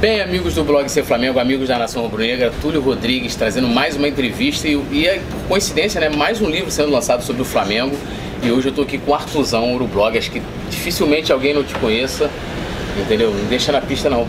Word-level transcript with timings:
Bem, 0.00 0.22
amigos 0.22 0.54
do 0.54 0.64
blog 0.64 0.88
Ser 0.88 1.04
Flamengo, 1.04 1.38
amigos 1.38 1.68
da 1.68 1.78
Nação 1.78 2.00
Rubro-Negra, 2.00 2.50
Túlio 2.62 2.80
Rodrigues 2.80 3.36
trazendo 3.36 3.68
mais 3.68 3.96
uma 3.96 4.08
entrevista 4.08 4.66
e, 4.66 4.82
e 4.90 5.06
é, 5.06 5.20
por 5.30 5.48
coincidência, 5.48 6.00
né, 6.00 6.08
mais 6.08 6.40
um 6.40 6.48
livro 6.48 6.70
sendo 6.70 6.90
lançado 6.90 7.22
sobre 7.22 7.42
o 7.42 7.44
Flamengo. 7.44 7.94
E 8.42 8.50
hoje 8.50 8.68
eu 8.68 8.72
tô 8.72 8.80
aqui 8.80 8.96
com 8.96 9.10
o 9.10 9.14
Artuzão, 9.14 9.76
blog, 9.92 10.16
acho 10.16 10.30
que 10.30 10.40
dificilmente 10.70 11.30
alguém 11.30 11.52
não 11.52 11.62
te 11.62 11.74
conheça, 11.74 12.30
entendeu? 12.98 13.30
Não 13.30 13.44
deixa 13.44 13.72
na 13.72 13.82
pista 13.82 14.08
não. 14.08 14.26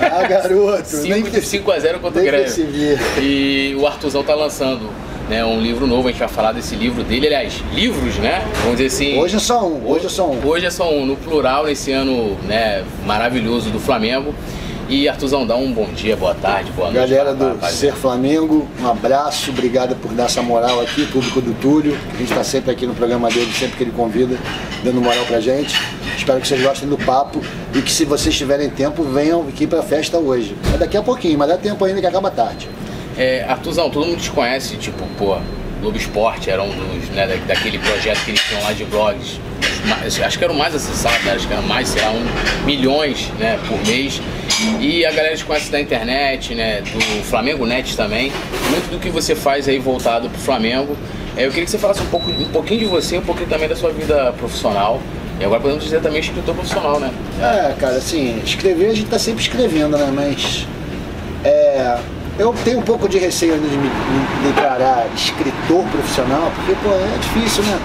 Ah, 0.00 0.26
garoto, 0.26 0.82
5, 0.90 1.30
de 1.30 1.42
5 1.42 1.70
a 1.70 1.78
0 1.78 2.00
contra 2.00 2.20
o 2.20 2.24
Grêmio. 2.24 2.98
E 3.20 3.76
o 3.78 3.86
Artuzão 3.86 4.24
tá 4.24 4.34
lançando 4.34 4.90
né, 5.28 5.44
um 5.44 5.60
livro 5.60 5.86
novo, 5.86 6.08
a 6.08 6.10
gente 6.10 6.18
vai 6.18 6.28
falar 6.28 6.50
desse 6.50 6.74
livro 6.74 7.04
dele, 7.04 7.28
aliás, 7.28 7.62
livros, 7.72 8.16
né? 8.16 8.44
Vamos 8.62 8.78
dizer 8.78 8.86
assim. 8.86 9.16
Hoje 9.16 9.36
é 9.36 9.38
só 9.38 9.64
um, 9.64 9.88
hoje 9.88 10.06
é 10.06 10.10
só 10.10 10.28
um. 10.28 10.44
Hoje 10.44 10.66
é 10.66 10.70
só 10.70 10.92
um, 10.92 11.06
no 11.06 11.14
plural, 11.14 11.66
nesse 11.66 11.92
ano 11.92 12.36
né, 12.48 12.82
maravilhoso 13.06 13.70
do 13.70 13.78
Flamengo. 13.78 14.34
E 14.88 15.08
Artuzão, 15.08 15.46
dá 15.46 15.56
um 15.56 15.72
bom 15.72 15.86
dia, 15.86 16.16
boa 16.16 16.34
tarde, 16.34 16.70
boa 16.72 16.90
noite. 16.90 17.08
Galera 17.10 17.34
do 17.34 17.66
Ser 17.68 17.94
Flamengo, 17.94 18.68
um 18.80 18.88
abraço, 18.88 19.50
obrigado 19.50 19.94
por 19.96 20.12
dar 20.12 20.24
essa 20.24 20.42
moral 20.42 20.80
aqui, 20.80 21.06
público 21.06 21.40
do 21.40 21.54
Túlio. 21.54 21.96
A 22.14 22.18
gente 22.18 22.30
está 22.30 22.44
sempre 22.44 22.70
aqui 22.70 22.86
no 22.86 22.94
programa 22.94 23.30
dele, 23.30 23.50
sempre 23.52 23.76
que 23.76 23.84
ele 23.84 23.92
convida, 23.92 24.36
dando 24.84 25.00
moral 25.00 25.24
pra 25.24 25.40
gente. 25.40 25.74
Espero 26.16 26.40
que 26.40 26.46
vocês 26.46 26.60
gostem 26.60 26.88
do 26.88 26.98
papo 26.98 27.40
e 27.74 27.80
que 27.80 27.90
se 27.90 28.04
vocês 28.04 28.36
tiverem 28.36 28.68
tempo, 28.68 29.02
venham 29.02 29.46
aqui 29.48 29.66
pra 29.66 29.82
festa 29.82 30.18
hoje. 30.18 30.54
É 30.74 30.76
daqui 30.76 30.96
a 30.96 31.02
pouquinho, 31.02 31.38
mas 31.38 31.48
dá 31.48 31.56
tempo 31.56 31.82
ainda 31.84 32.00
que 32.00 32.06
acaba 32.06 32.30
tarde. 32.30 32.68
É, 33.16 33.44
Artuzão, 33.44 33.88
todo 33.88 34.06
mundo 34.06 34.20
te 34.20 34.30
conhece, 34.30 34.76
tipo, 34.76 35.04
pô, 35.16 35.38
Globo 35.80 35.96
Esporte 35.96 36.50
era 36.50 36.62
um 36.62 36.70
dos, 36.70 37.08
né, 37.10 37.26
daquele 37.46 37.78
projeto 37.78 38.24
que 38.24 38.30
eles 38.32 38.40
tinham 38.42 38.62
lá 38.62 38.72
de 38.72 38.84
blogs. 38.84 39.40
Acho 40.24 40.38
que 40.38 40.44
era 40.44 40.52
o 40.52 40.56
mais 40.56 40.74
acessado, 40.74 41.22
né? 41.24 41.32
acho 41.32 41.46
que 41.46 41.52
era 41.52 41.62
mais, 41.62 41.88
sei 41.88 42.02
lá, 42.02 42.10
um, 42.10 42.64
milhões 42.64 43.28
né, 43.38 43.58
por 43.66 43.78
mês. 43.86 44.20
E 44.80 45.04
a 45.04 45.10
galera 45.10 45.36
te 45.36 45.44
conhece 45.44 45.70
da 45.70 45.80
internet, 45.80 46.54
né, 46.54 46.82
do 46.82 47.24
Flamengo 47.24 47.66
Net 47.66 47.96
também. 47.96 48.32
Muito 48.70 48.90
do 48.90 48.98
que 48.98 49.10
você 49.10 49.34
faz 49.34 49.68
aí 49.68 49.78
voltado 49.78 50.28
pro 50.28 50.38
Flamengo. 50.38 50.96
É, 51.36 51.46
eu 51.46 51.50
queria 51.50 51.64
que 51.64 51.70
você 51.70 51.78
falasse 51.78 52.02
um, 52.02 52.06
pouco, 52.06 52.30
um 52.30 52.48
pouquinho 52.48 52.80
de 52.80 52.86
você, 52.86 53.18
um 53.18 53.22
pouquinho 53.22 53.48
também 53.48 53.68
da 53.68 53.74
sua 53.74 53.90
vida 53.90 54.32
profissional. 54.38 55.00
E 55.40 55.44
agora 55.44 55.60
podemos 55.60 55.82
dizer 55.82 56.00
também 56.00 56.20
escritor 56.20 56.54
profissional, 56.54 57.00
né? 57.00 57.10
É, 57.40 57.74
cara, 57.80 57.96
assim, 57.96 58.40
escrever 58.44 58.90
a 58.90 58.94
gente 58.94 59.08
tá 59.08 59.18
sempre 59.18 59.42
escrevendo, 59.42 59.96
né? 59.96 60.12
Mas. 60.14 60.66
É, 61.44 61.98
eu 62.38 62.54
tenho 62.64 62.78
um 62.78 62.82
pouco 62.82 63.08
de 63.08 63.18
receio 63.18 63.54
de 63.54 63.60
me, 63.60 63.76
me 63.76 64.52
declarar 64.52 65.06
escritor 65.14 65.84
profissional, 65.90 66.52
porque 66.54 66.74
pô, 66.82 66.90
é 66.90 67.18
difícil, 67.18 67.64
né? 67.64 67.78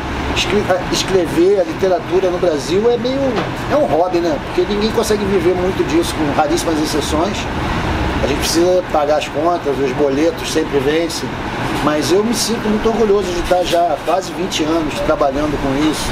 Escrever 0.92 1.60
a 1.60 1.64
literatura 1.64 2.30
no 2.30 2.38
Brasil 2.38 2.90
é 2.92 2.98
meio. 2.98 3.20
é 3.72 3.76
um 3.76 3.86
hobby, 3.86 4.20
né? 4.20 4.38
Porque 4.46 4.72
ninguém 4.72 4.92
consegue 4.92 5.24
viver 5.26 5.56
muito 5.56 5.84
disso, 5.90 6.14
com 6.16 6.40
raríssimas 6.40 6.80
exceções. 6.82 7.38
A 8.24 8.28
gente 8.28 8.40
precisa 8.40 8.84
pagar 8.92 9.18
as 9.18 9.28
contas, 9.28 9.78
os 9.78 9.92
boletos 9.94 10.52
sempre 10.52 10.80
vencem. 10.80 11.28
Mas 11.84 12.12
eu 12.12 12.24
me 12.24 12.34
sinto 12.34 12.68
muito 12.68 12.88
orgulhoso 12.88 13.32
de 13.32 13.40
estar 13.40 13.64
já 13.64 13.82
há 13.82 13.98
quase 14.06 14.32
20 14.34 14.64
anos 14.64 14.94
trabalhando 15.06 15.58
com 15.62 15.90
isso, 15.90 16.10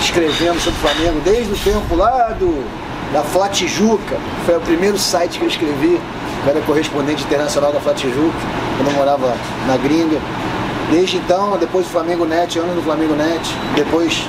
escrevendo 0.00 0.60
sobre 0.60 0.78
o 0.78 0.82
Flamengo, 0.82 1.20
desde 1.24 1.52
o 1.52 1.56
tempo 1.56 1.94
lá 1.94 2.30
do, 2.38 2.64
da 3.12 3.22
Flatijuca, 3.22 4.16
foi 4.44 4.56
o 4.56 4.60
primeiro 4.60 4.98
site 4.98 5.38
que 5.38 5.44
eu 5.44 5.48
escrevi 5.48 6.00
eu 6.44 6.50
era 6.50 6.60
correspondente 6.60 7.24
internacional 7.24 7.72
da 7.72 7.80
Flatijuca, 7.80 8.36
quando 8.76 8.88
eu 8.90 8.94
morava 8.94 9.34
na 9.66 9.78
gringa. 9.78 10.18
Desde 10.94 11.16
então, 11.16 11.58
depois 11.58 11.84
do 11.86 11.90
Flamengo 11.90 12.24
Net, 12.24 12.56
ano 12.56 12.72
do 12.72 12.80
Flamengo 12.80 13.16
Net, 13.16 13.40
depois 13.74 14.28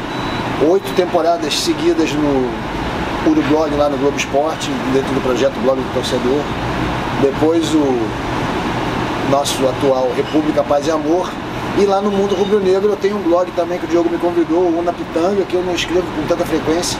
oito 0.67 0.91
temporadas 0.95 1.53
seguidas 1.59 2.11
no 2.13 2.49
Urublog 3.29 3.69
lá 3.75 3.87
no 3.87 3.95
Globo 3.99 4.17
Esporte, 4.17 4.71
dentro 4.91 5.13
do 5.13 5.21
projeto 5.21 5.53
Blog 5.61 5.77
do 5.77 5.93
Torcedor. 5.93 6.41
Depois 7.21 7.71
o 7.71 8.09
nosso 9.29 9.63
atual 9.67 10.11
República 10.17 10.63
Paz 10.63 10.87
e 10.87 10.91
Amor. 10.91 11.29
E 11.77 11.85
lá 11.85 12.01
no 12.01 12.09
Mundo 12.09 12.33
Rubro 12.33 12.59
Negro 12.59 12.89
eu 12.89 12.97
tenho 12.97 13.17
um 13.17 13.21
blog 13.21 13.47
também 13.51 13.77
que 13.77 13.85
o 13.85 13.87
Diogo 13.87 14.09
me 14.09 14.17
convidou, 14.17 14.61
o 14.61 14.79
Una 14.79 14.91
Pitanga, 14.91 15.43
que 15.43 15.53
eu 15.53 15.61
não 15.61 15.75
escrevo 15.75 16.07
com 16.15 16.25
tanta 16.25 16.45
frequência, 16.45 16.97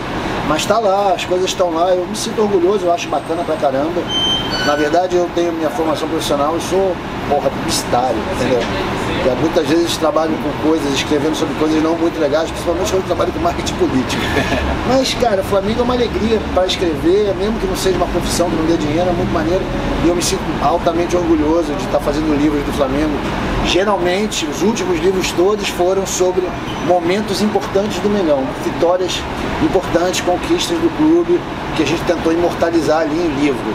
mas 0.48 0.62
está 0.62 0.78
lá, 0.78 1.14
as 1.14 1.26
coisas 1.26 1.50
estão 1.50 1.74
lá, 1.74 1.94
eu 1.94 2.06
me 2.06 2.16
sinto 2.16 2.42
orgulhoso, 2.42 2.86
eu 2.86 2.94
acho 2.94 3.08
bacana 3.10 3.44
pra 3.44 3.56
caramba. 3.56 4.02
Na 4.66 4.76
verdade, 4.76 5.16
eu 5.16 5.30
tenho 5.34 5.52
minha 5.54 5.70
formação 5.70 6.08
profissional, 6.08 6.54
eu 6.54 6.62
sou, 6.62 6.96
porra, 7.30 7.50
publicitário, 7.50 8.18
entendeu? 8.36 8.62
E 9.26 9.42
muitas 9.42 9.68
vezes 9.68 9.98
trabalho 9.98 10.34
com 10.44 10.68
coisas, 10.68 10.94
escrevendo 10.94 11.36
sobre 11.36 11.56
coisas 11.56 11.82
não 11.82 11.96
muito 11.98 12.20
legais, 12.20 12.50
principalmente 12.52 12.92
quando 12.92 13.02
eu 13.02 13.08
trabalho 13.08 13.32
com 13.32 13.40
marketing 13.40 13.74
político. 13.74 14.22
Mas, 14.88 15.16
cara, 15.16 15.42
Flamengo 15.42 15.80
é 15.80 15.84
uma 15.84 15.96
alegria 15.96 16.40
para 16.54 16.68
escrever, 16.68 17.34
mesmo 17.34 17.60
que 17.60 17.66
não 17.66 17.76
seja 17.76 17.98
uma 17.98 18.06
profissão 18.06 18.48
que 18.52 18.56
não 18.56 18.66
dê 18.66 18.78
dinheiro, 18.78 19.10
é 19.10 19.14
muito 19.14 19.34
maneiro. 19.34 19.64
E 20.04 20.10
eu 20.10 20.16
me 20.16 20.22
sinto 20.22 20.44
altamente 20.62 21.16
orgulhoso 21.16 21.74
de 21.74 21.86
estar 21.86 22.00
fazendo 22.00 22.40
livros 22.40 22.64
do 22.66 22.74
Flamengo. 22.74 23.14
Geralmente, 23.66 24.46
os 24.46 24.62
últimos 24.62 25.00
livros 25.00 25.32
todos 25.32 25.68
foram 25.70 26.06
sobre 26.06 26.44
momentos 26.88 27.42
importantes 27.42 27.98
do 28.00 28.10
Melhão, 28.10 28.44
vitórias 28.64 29.20
importantes, 29.64 30.22
conquistas 30.36 30.78
do 30.80 30.90
clube, 30.98 31.40
que 31.76 31.84
a 31.84 31.86
gente 31.86 32.04
tentou 32.04 32.32
imortalizar 32.32 33.02
ali 33.02 33.18
em 33.18 33.40
livro. 33.40 33.74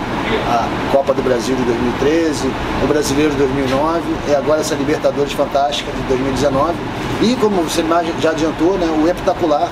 A 0.48 0.69
Copa 0.93 1.15
do 1.15 1.22
Brasil 1.22 1.56
de 1.56 1.62
2013, 1.62 2.50
o 2.84 2.87
Brasileiro 2.87 3.32
de 3.32 3.38
2009 3.38 4.03
e 4.28 4.34
agora 4.34 4.60
essa 4.60 4.75
Libertadores 4.75 5.32
Fantástica 5.32 5.91
de 5.91 6.03
2019. 6.03 6.75
E 7.22 7.37
como 7.37 7.62
você 7.62 7.84
já 8.21 8.31
adiantou, 8.31 8.78
né, 8.78 8.87
o 9.03 9.09
Heptacular, 9.09 9.69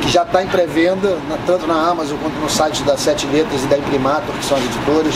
que 0.00 0.10
já 0.10 0.22
está 0.22 0.42
em 0.42 0.46
pré-venda, 0.46 1.16
tanto 1.46 1.66
na 1.66 1.74
Amazon 1.74 2.16
quanto 2.18 2.34
no 2.34 2.48
site 2.48 2.82
da 2.82 2.96
Sete 2.96 3.26
Letras 3.26 3.64
e 3.64 3.66
da 3.66 3.78
Imprimator, 3.78 4.34
que 4.38 4.44
são 4.44 4.56
as 4.56 4.64
editoras. 4.64 5.14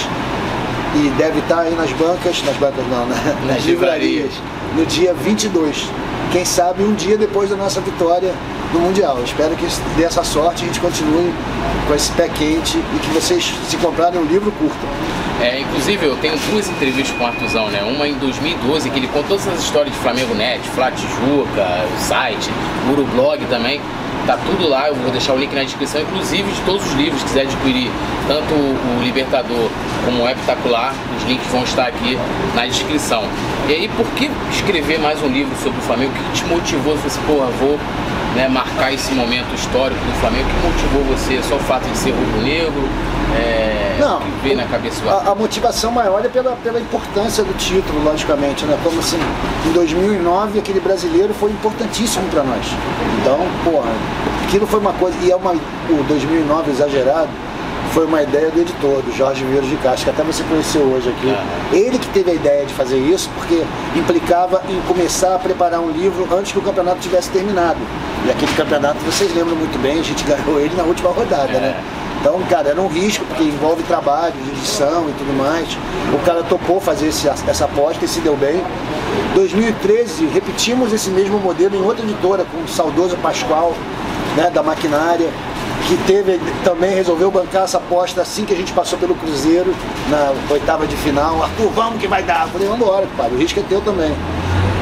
E 0.93 1.09
deve 1.17 1.39
estar 1.39 1.57
tá 1.57 1.63
aí 1.63 1.75
nas 1.77 1.93
bancas, 1.93 2.43
nas 2.43 2.57
bancas 2.57 2.85
não, 2.91 3.07
né? 3.07 3.37
nas, 3.47 3.57
nas 3.57 3.65
livrarias, 3.65 4.33
no 4.75 4.85
dia 4.87 5.15
22. 5.15 5.89
Quem 6.33 6.45
sabe 6.45 6.83
um 6.83 6.95
dia 6.95 7.17
depois 7.17 7.51
da 7.51 7.57
nossa 7.57 7.81
vitória 7.81 8.33
no 8.73 8.81
Mundial. 8.81 9.19
espero 9.25 9.57
que 9.57 9.67
dê 9.97 10.05
essa 10.05 10.23
sorte 10.23 10.63
e 10.63 10.65
a 10.65 10.67
gente 10.69 10.81
continue 10.81 11.33
com 11.87 11.95
esse 11.95 12.13
pé 12.13 12.29
quente 12.29 12.79
e 12.79 12.99
que 12.99 13.09
vocês, 13.11 13.55
se 13.69 13.77
comprarem 13.77 14.21
um 14.21 14.25
livro, 14.25 14.53
curtam. 14.53 14.89
É, 15.41 15.61
inclusive, 15.61 16.05
eu 16.05 16.17
tenho 16.17 16.37
duas 16.51 16.69
entrevistas 16.69 17.17
com 17.17 17.25
o 17.25 17.27
Artuzão, 17.27 17.69
né? 17.69 17.83
Uma 17.83 18.07
em 18.07 18.15
2012, 18.15 18.91
que 18.91 18.99
ele 18.99 19.07
contou 19.09 19.39
todas 19.39 19.49
as 19.49 19.61
histórias 19.61 19.95
de 19.95 20.01
Flamengo 20.01 20.35
Net, 20.35 20.61
Flat 20.71 20.95
Tijuca, 20.97 21.87
o 21.97 22.01
site, 22.01 22.51
o 22.89 22.93
Urublog 22.93 23.45
também. 23.47 23.81
Tá 24.31 24.39
tudo 24.47 24.69
lá, 24.69 24.87
eu 24.87 24.95
vou 24.95 25.11
deixar 25.11 25.33
o 25.33 25.37
link 25.37 25.53
na 25.53 25.65
descrição, 25.65 26.01
inclusive 26.03 26.49
de 26.53 26.61
todos 26.61 26.87
os 26.87 26.93
livros, 26.93 27.19
se 27.19 27.27
quiser 27.27 27.41
adquirir 27.41 27.91
tanto 28.29 28.55
o 28.55 29.03
Libertador 29.03 29.69
como 30.05 30.23
o 30.23 30.29
Heptacular, 30.29 30.95
os 31.17 31.25
links 31.25 31.49
vão 31.49 31.65
estar 31.65 31.89
aqui 31.89 32.17
na 32.55 32.65
descrição. 32.65 33.25
E 33.69 33.73
aí, 33.73 33.89
por 33.89 34.07
que 34.11 34.31
escrever 34.53 35.01
mais 35.01 35.21
um 35.21 35.27
livro 35.27 35.53
sobre 35.61 35.81
o 35.81 35.83
Flamengo? 35.83 36.13
O 36.13 36.15
que 36.15 36.33
te 36.33 36.45
motivou? 36.45 36.97
Você, 36.97 37.09
assim, 37.09 37.21
porra, 37.27 37.47
vou 37.59 37.77
né, 38.37 38.47
marcar 38.47 38.93
esse 38.93 39.13
momento 39.15 39.53
histórico 39.53 40.01
do 40.01 40.21
Flamengo? 40.21 40.47
O 40.49 40.53
que 40.53 40.67
motivou 40.69 41.17
você? 41.17 41.43
Só 41.49 41.57
o 41.57 41.59
fato 41.59 41.91
de 41.91 41.99
ser 41.99 42.13
rubro-negro? 42.13 42.89
É, 43.37 43.97
Não, 44.01 44.19
que 44.19 44.27
vem 44.43 44.57
na 44.57 44.65
cabeça 44.65 45.03
a, 45.09 45.31
a, 45.31 45.35
motivação 45.35 45.93
maior 45.93 46.25
é 46.25 46.29
pela, 46.29 46.53
pela 46.57 46.81
importância 46.81 47.45
do 47.45 47.57
título, 47.57 48.03
logicamente, 48.05 48.65
né? 48.65 48.77
Como 48.83 48.99
assim, 48.99 49.19
em 49.67 49.73
2009 49.73 50.59
aquele 50.59 50.81
brasileiro 50.81 51.33
foi 51.35 51.51
importantíssimo 51.51 52.27
para 52.29 52.43
nós. 52.43 52.67
Então, 53.21 53.39
porra, 53.65 53.91
aquilo 54.45 54.67
foi 54.67 54.81
uma 54.81 54.93
coisa, 54.93 55.17
e 55.23 55.31
é 55.31 55.37
uma, 55.37 55.53
o 55.53 56.05
2009 56.09 56.71
exagerado, 56.71 57.29
foi 57.93 58.07
uma 58.07 58.23
ideia 58.23 58.51
do 58.51 58.61
editor, 58.61 59.03
do 59.03 59.13
Jorge 59.17 59.45
Vieira 59.45 59.67
de 59.67 59.77
Castro, 59.77 60.05
que 60.05 60.11
até 60.11 60.23
você 60.23 60.43
conheceu 60.45 60.83
hoje 60.83 61.09
aqui. 61.09 61.27
Uhum. 61.27 61.79
Ele 61.79 61.99
que 61.99 62.09
teve 62.09 62.31
a 62.31 62.35
ideia 62.35 62.65
de 62.65 62.73
fazer 62.75 62.99
isso, 62.99 63.29
porque 63.35 63.65
implicava 63.97 64.63
em 64.69 64.81
começar 64.83 65.35
a 65.35 65.39
preparar 65.39 65.81
um 65.81 65.91
livro 65.91 66.27
antes 66.37 66.53
que 66.53 66.59
o 66.59 66.63
campeonato 66.63 67.01
tivesse 67.01 67.31
terminado. 67.31 67.79
E 68.27 68.31
aquele 68.31 68.53
campeonato, 68.53 68.99
vocês 69.01 69.35
lembram 69.35 69.57
muito 69.57 69.81
bem, 69.81 69.99
a 69.99 70.03
gente 70.03 70.23
ganhou 70.25 70.61
ele 70.61 70.75
na 70.77 70.85
última 70.85 71.11
rodada, 71.11 71.53
é. 71.53 71.61
né? 71.61 71.85
Então, 72.21 72.39
cara, 72.51 72.69
era 72.69 72.81
um 72.81 72.87
risco, 72.87 73.25
porque 73.25 73.43
envolve 73.43 73.83
trabalho 73.85 74.35
edição 74.53 75.09
e 75.09 75.13
tudo 75.13 75.37
mais. 75.37 75.69
O 76.15 76.19
cara 76.25 76.43
topou 76.43 76.79
fazer 76.81 77.09
esse, 77.09 77.29
essa 77.29 77.65
aposta 77.65 78.05
e 78.05 78.09
se 78.09 78.21
deu 78.21 78.37
bem. 78.37 78.63
2013, 79.35 80.27
repetimos 80.27 80.93
esse 80.93 81.09
mesmo 81.09 81.39
modelo 81.39 81.75
em 81.77 81.83
outra 81.83 82.05
editora, 82.05 82.45
com 82.45 82.63
o 82.63 82.69
saudoso 82.69 83.17
Pascoal, 83.17 83.75
né, 84.37 84.51
da 84.51 84.63
maquinária 84.63 85.31
que 85.89 85.97
teve 86.07 86.39
também 86.63 86.95
resolveu 86.95 87.31
bancar 87.31 87.65
essa 87.65 87.79
aposta 87.79 88.21
assim 88.21 88.45
que 88.45 88.53
a 88.53 88.57
gente 88.57 88.73
passou 88.73 88.99
pelo 88.99 89.15
Cruzeiro 89.15 89.75
na 90.09 90.33
oitava 90.53 90.87
de 90.87 90.95
final. 90.97 91.43
Arthur, 91.43 91.71
vamos 91.71 92.01
que 92.01 92.07
vai 92.07 92.23
dar. 92.23 92.43
Eu 92.43 92.49
falei, 92.49 92.69
vamos 92.69 92.83
embora, 92.83 93.09
o 93.33 93.37
risco 93.37 93.59
é 93.59 93.63
teu 93.63 93.81
também. 93.81 94.15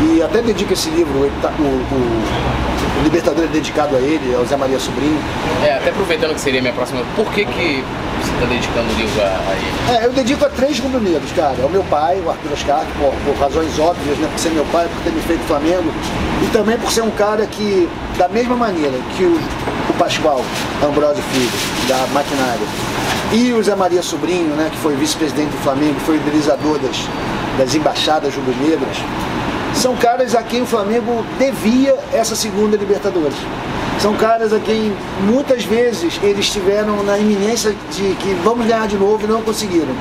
E 0.00 0.22
até 0.22 0.40
dedico 0.40 0.72
esse 0.72 0.90
livro, 0.90 1.18
o, 1.18 1.62
o, 1.62 2.98
o 3.00 3.02
Libertador 3.02 3.44
é 3.44 3.48
dedicado 3.48 3.96
a 3.96 3.98
ele, 3.98 4.34
ao 4.34 4.44
Zé 4.44 4.56
Maria 4.56 4.78
Sobrinho. 4.78 5.18
É, 5.64 5.74
até 5.74 5.90
aproveitando 5.90 6.34
que 6.34 6.40
seria 6.40 6.60
a 6.60 6.62
minha 6.62 6.74
próxima, 6.74 7.02
por 7.16 7.26
que, 7.32 7.44
que 7.44 7.84
você 8.22 8.32
está 8.32 8.46
dedicando 8.46 8.88
o 8.92 8.96
livro 8.96 9.20
a, 9.20 9.54
ele? 9.56 9.98
É, 9.98 10.06
eu 10.06 10.12
dedico 10.12 10.44
a 10.44 10.48
três 10.48 10.78
rubro-negros, 10.78 11.32
cara. 11.32 11.56
É 11.60 11.64
o 11.64 11.68
meu 11.68 11.82
pai, 11.84 12.22
o 12.24 12.30
Arthur 12.30 12.52
Ascar, 12.52 12.84
por, 12.98 13.12
por, 13.24 13.40
razões 13.40 13.76
óbvias, 13.78 14.16
né? 14.18 14.28
Por 14.30 14.38
ser 14.38 14.50
meu 14.50 14.64
pai, 14.66 14.86
por 14.86 15.02
ter 15.02 15.10
me 15.10 15.20
feito 15.22 15.42
Flamengo. 15.48 15.92
E 16.44 16.46
também 16.52 16.78
por 16.78 16.92
ser 16.92 17.02
um 17.02 17.10
cara 17.10 17.44
que, 17.46 17.88
da 18.16 18.28
mesma 18.28 18.54
maneira 18.54 18.96
que 19.16 19.24
o 19.24 19.94
Pascoal 19.98 20.42
Ambrosio 20.80 21.22
Filho, 21.32 21.88
da 21.88 22.06
maquinária. 22.12 22.66
E 23.32 23.52
o 23.52 23.62
Zé 23.62 23.74
Maria 23.74 24.02
Sobrinho, 24.02 24.54
né, 24.54 24.68
que 24.70 24.78
foi 24.78 24.94
vice-presidente 24.94 25.50
do 25.50 25.58
Flamengo, 25.58 25.98
foi 26.06 26.16
idealizador 26.16 26.78
das, 26.78 26.96
das 27.58 27.74
embaixadas 27.74 28.34
rubro-negras, 28.34 28.96
são 29.78 29.94
caras 29.96 30.34
a 30.34 30.42
quem 30.42 30.62
o 30.62 30.66
Flamengo 30.66 31.24
devia 31.38 31.96
essa 32.12 32.34
segunda 32.34 32.76
Libertadores. 32.76 33.36
São 34.00 34.14
caras 34.14 34.52
a 34.52 34.58
quem 34.58 34.92
muitas 35.22 35.64
vezes 35.64 36.18
eles 36.22 36.46
estiveram 36.46 37.02
na 37.04 37.16
iminência 37.18 37.74
de 37.92 38.14
que 38.16 38.34
vamos 38.42 38.66
ganhar 38.66 38.88
de 38.88 38.96
novo 38.96 39.24
e 39.24 39.28
não 39.28 39.40
conseguiram. 39.40 39.94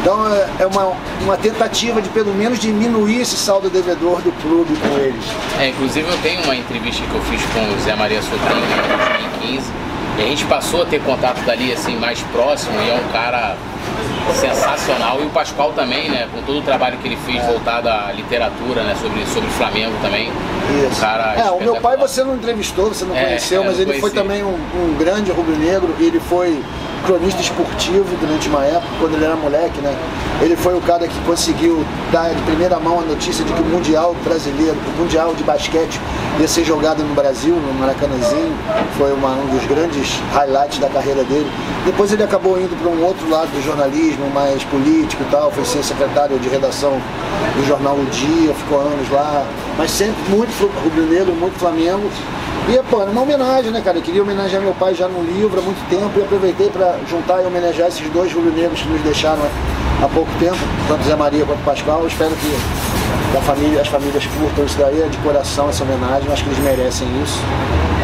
Então 0.00 0.26
é, 0.34 0.48
é 0.60 0.66
uma, 0.66 0.92
uma 1.22 1.36
tentativa 1.36 2.02
de 2.02 2.10
pelo 2.10 2.32
menos 2.34 2.58
diminuir 2.58 3.22
esse 3.22 3.36
saldo 3.36 3.70
devedor 3.70 4.20
do 4.20 4.32
clube 4.42 4.74
com 4.76 4.98
eles. 4.98 5.24
É, 5.58 5.68
inclusive 5.68 6.06
eu 6.08 6.18
tenho 6.22 6.42
uma 6.44 6.54
entrevista 6.56 7.02
que 7.02 7.14
eu 7.14 7.22
fiz 7.22 7.42
com 7.52 7.74
o 7.74 7.80
Zé 7.80 7.94
Maria 7.94 8.20
Sobrinho 8.20 8.64
em 8.64 9.48
2015 9.48 9.91
e 10.18 10.22
a 10.22 10.26
gente 10.26 10.44
passou 10.44 10.82
a 10.82 10.86
ter 10.86 11.00
contato 11.02 11.40
dali 11.44 11.72
assim 11.72 11.96
mais 11.96 12.20
próximo 12.32 12.74
e 12.80 12.90
é 12.90 12.94
um 12.94 13.12
cara 13.12 13.56
sensacional. 14.34 15.20
E 15.20 15.24
o 15.24 15.30
Pascoal 15.30 15.72
também, 15.72 16.08
né? 16.08 16.28
Com 16.32 16.42
todo 16.42 16.58
o 16.58 16.62
trabalho 16.62 16.98
que 16.98 17.08
ele 17.08 17.16
fez 17.16 17.44
voltado 17.44 17.88
à 17.88 18.12
literatura, 18.12 18.82
né? 18.82 18.94
Sobre, 19.00 19.26
sobre 19.26 19.48
Flamengo 19.50 19.94
também. 20.02 20.30
Isso. 20.86 20.98
Um 20.98 21.00
cara 21.00 21.34
é, 21.34 21.50
o 21.50 21.60
meu 21.60 21.76
pai 21.76 21.96
você 21.96 22.22
não 22.22 22.36
entrevistou, 22.36 22.88
você 22.88 23.04
não 23.04 23.16
é, 23.16 23.24
conheceu, 23.24 23.62
é, 23.62 23.66
mas 23.66 23.76
ele 23.76 23.86
conheci. 23.86 24.00
foi 24.00 24.10
também 24.10 24.42
um, 24.42 24.54
um 24.54 24.96
grande 24.98 25.30
rubro-negro. 25.30 25.94
Ele 25.98 26.20
foi 26.20 26.62
cronista 27.04 27.40
esportivo 27.40 28.16
durante 28.20 28.48
uma 28.48 28.64
época, 28.64 28.86
quando 29.00 29.14
ele 29.14 29.24
era 29.24 29.34
moleque, 29.34 29.80
né? 29.80 29.94
Ele 30.40 30.56
foi 30.56 30.76
o 30.76 30.80
cara 30.80 31.08
que 31.08 31.18
conseguiu 31.20 31.84
dar 32.12 32.30
primeira 32.44 32.78
mão 32.78 33.00
a 33.00 33.02
notícia 33.02 33.42
de 33.42 33.50
que 33.50 33.62
o 33.62 33.64
Mundial 33.64 34.14
brasileiro, 34.22 34.76
o 34.94 35.00
Mundial 35.00 35.34
de 35.34 35.42
basquete 35.42 35.98
ia 36.38 36.46
ser 36.46 36.62
jogado 36.62 37.02
no 37.02 37.14
Brasil, 37.14 37.54
no 37.54 37.72
Maracanãzinho. 37.72 38.54
Foi 38.98 39.12
uma, 39.14 39.30
um 39.30 39.46
dos 39.46 39.64
grandes 39.64 40.20
highlights 40.32 40.78
da 40.78 40.90
carreira 40.90 41.24
dele. 41.24 41.50
Depois 41.86 42.12
ele 42.12 42.22
acabou 42.22 42.60
indo 42.60 42.78
para 42.78 42.90
um 42.90 43.02
outro 43.02 43.28
lado 43.30 43.48
do 43.48 43.62
jornalismo, 43.64 44.28
mais 44.30 44.62
político 44.64 45.22
e 45.22 45.30
tal, 45.30 45.50
foi 45.50 45.64
ser 45.64 45.82
secretário 45.82 46.38
de 46.38 46.48
redação 46.50 47.00
do 47.56 47.66
jornal 47.66 47.96
O 47.96 48.04
Dia, 48.06 48.54
ficou 48.54 48.80
anos 48.80 49.10
lá, 49.10 49.46
mas 49.78 49.90
sempre 49.90 50.22
muito 50.28 50.52
rubro-negro, 50.84 51.32
muito 51.34 51.58
Flamengo. 51.58 52.10
E, 52.68 52.78
pô, 52.90 53.00
era 53.02 53.10
uma 53.10 53.22
homenagem, 53.22 53.72
né, 53.72 53.80
cara? 53.80 53.98
Eu 53.98 54.02
queria 54.02 54.22
homenagear 54.22 54.62
meu 54.62 54.74
pai 54.74 54.94
já 54.94 55.08
no 55.08 55.22
livro 55.22 55.58
há 55.58 55.62
muito 55.62 55.82
tempo 55.88 56.12
e 56.18 56.22
aproveitei 56.22 56.68
para 56.68 56.96
juntar 57.08 57.42
e 57.42 57.46
homenagear 57.46 57.88
esses 57.88 58.08
dois 58.10 58.32
rubro-negros 58.32 58.82
que 58.82 58.88
nos 58.88 59.00
deixaram 59.00 59.42
há 60.02 60.08
pouco 60.08 60.30
tempo, 60.38 60.58
tanto 60.88 61.04
Zé 61.04 61.14
Maria 61.14 61.44
quanto 61.46 61.62
Pascal. 61.64 62.00
Eu 62.00 62.08
espero 62.08 62.34
que 62.34 63.38
a 63.38 63.40
família, 63.40 63.80
as 63.80 63.88
famílias 63.88 64.26
curtam 64.26 64.64
isso 64.64 64.78
daí, 64.78 65.00
é 65.00 65.06
de 65.06 65.16
coração 65.18 65.68
essa 65.68 65.84
homenagem, 65.84 66.30
acho 66.30 66.42
que 66.42 66.50
eles 66.50 66.58
merecem 66.58 67.08
isso. 67.22 67.38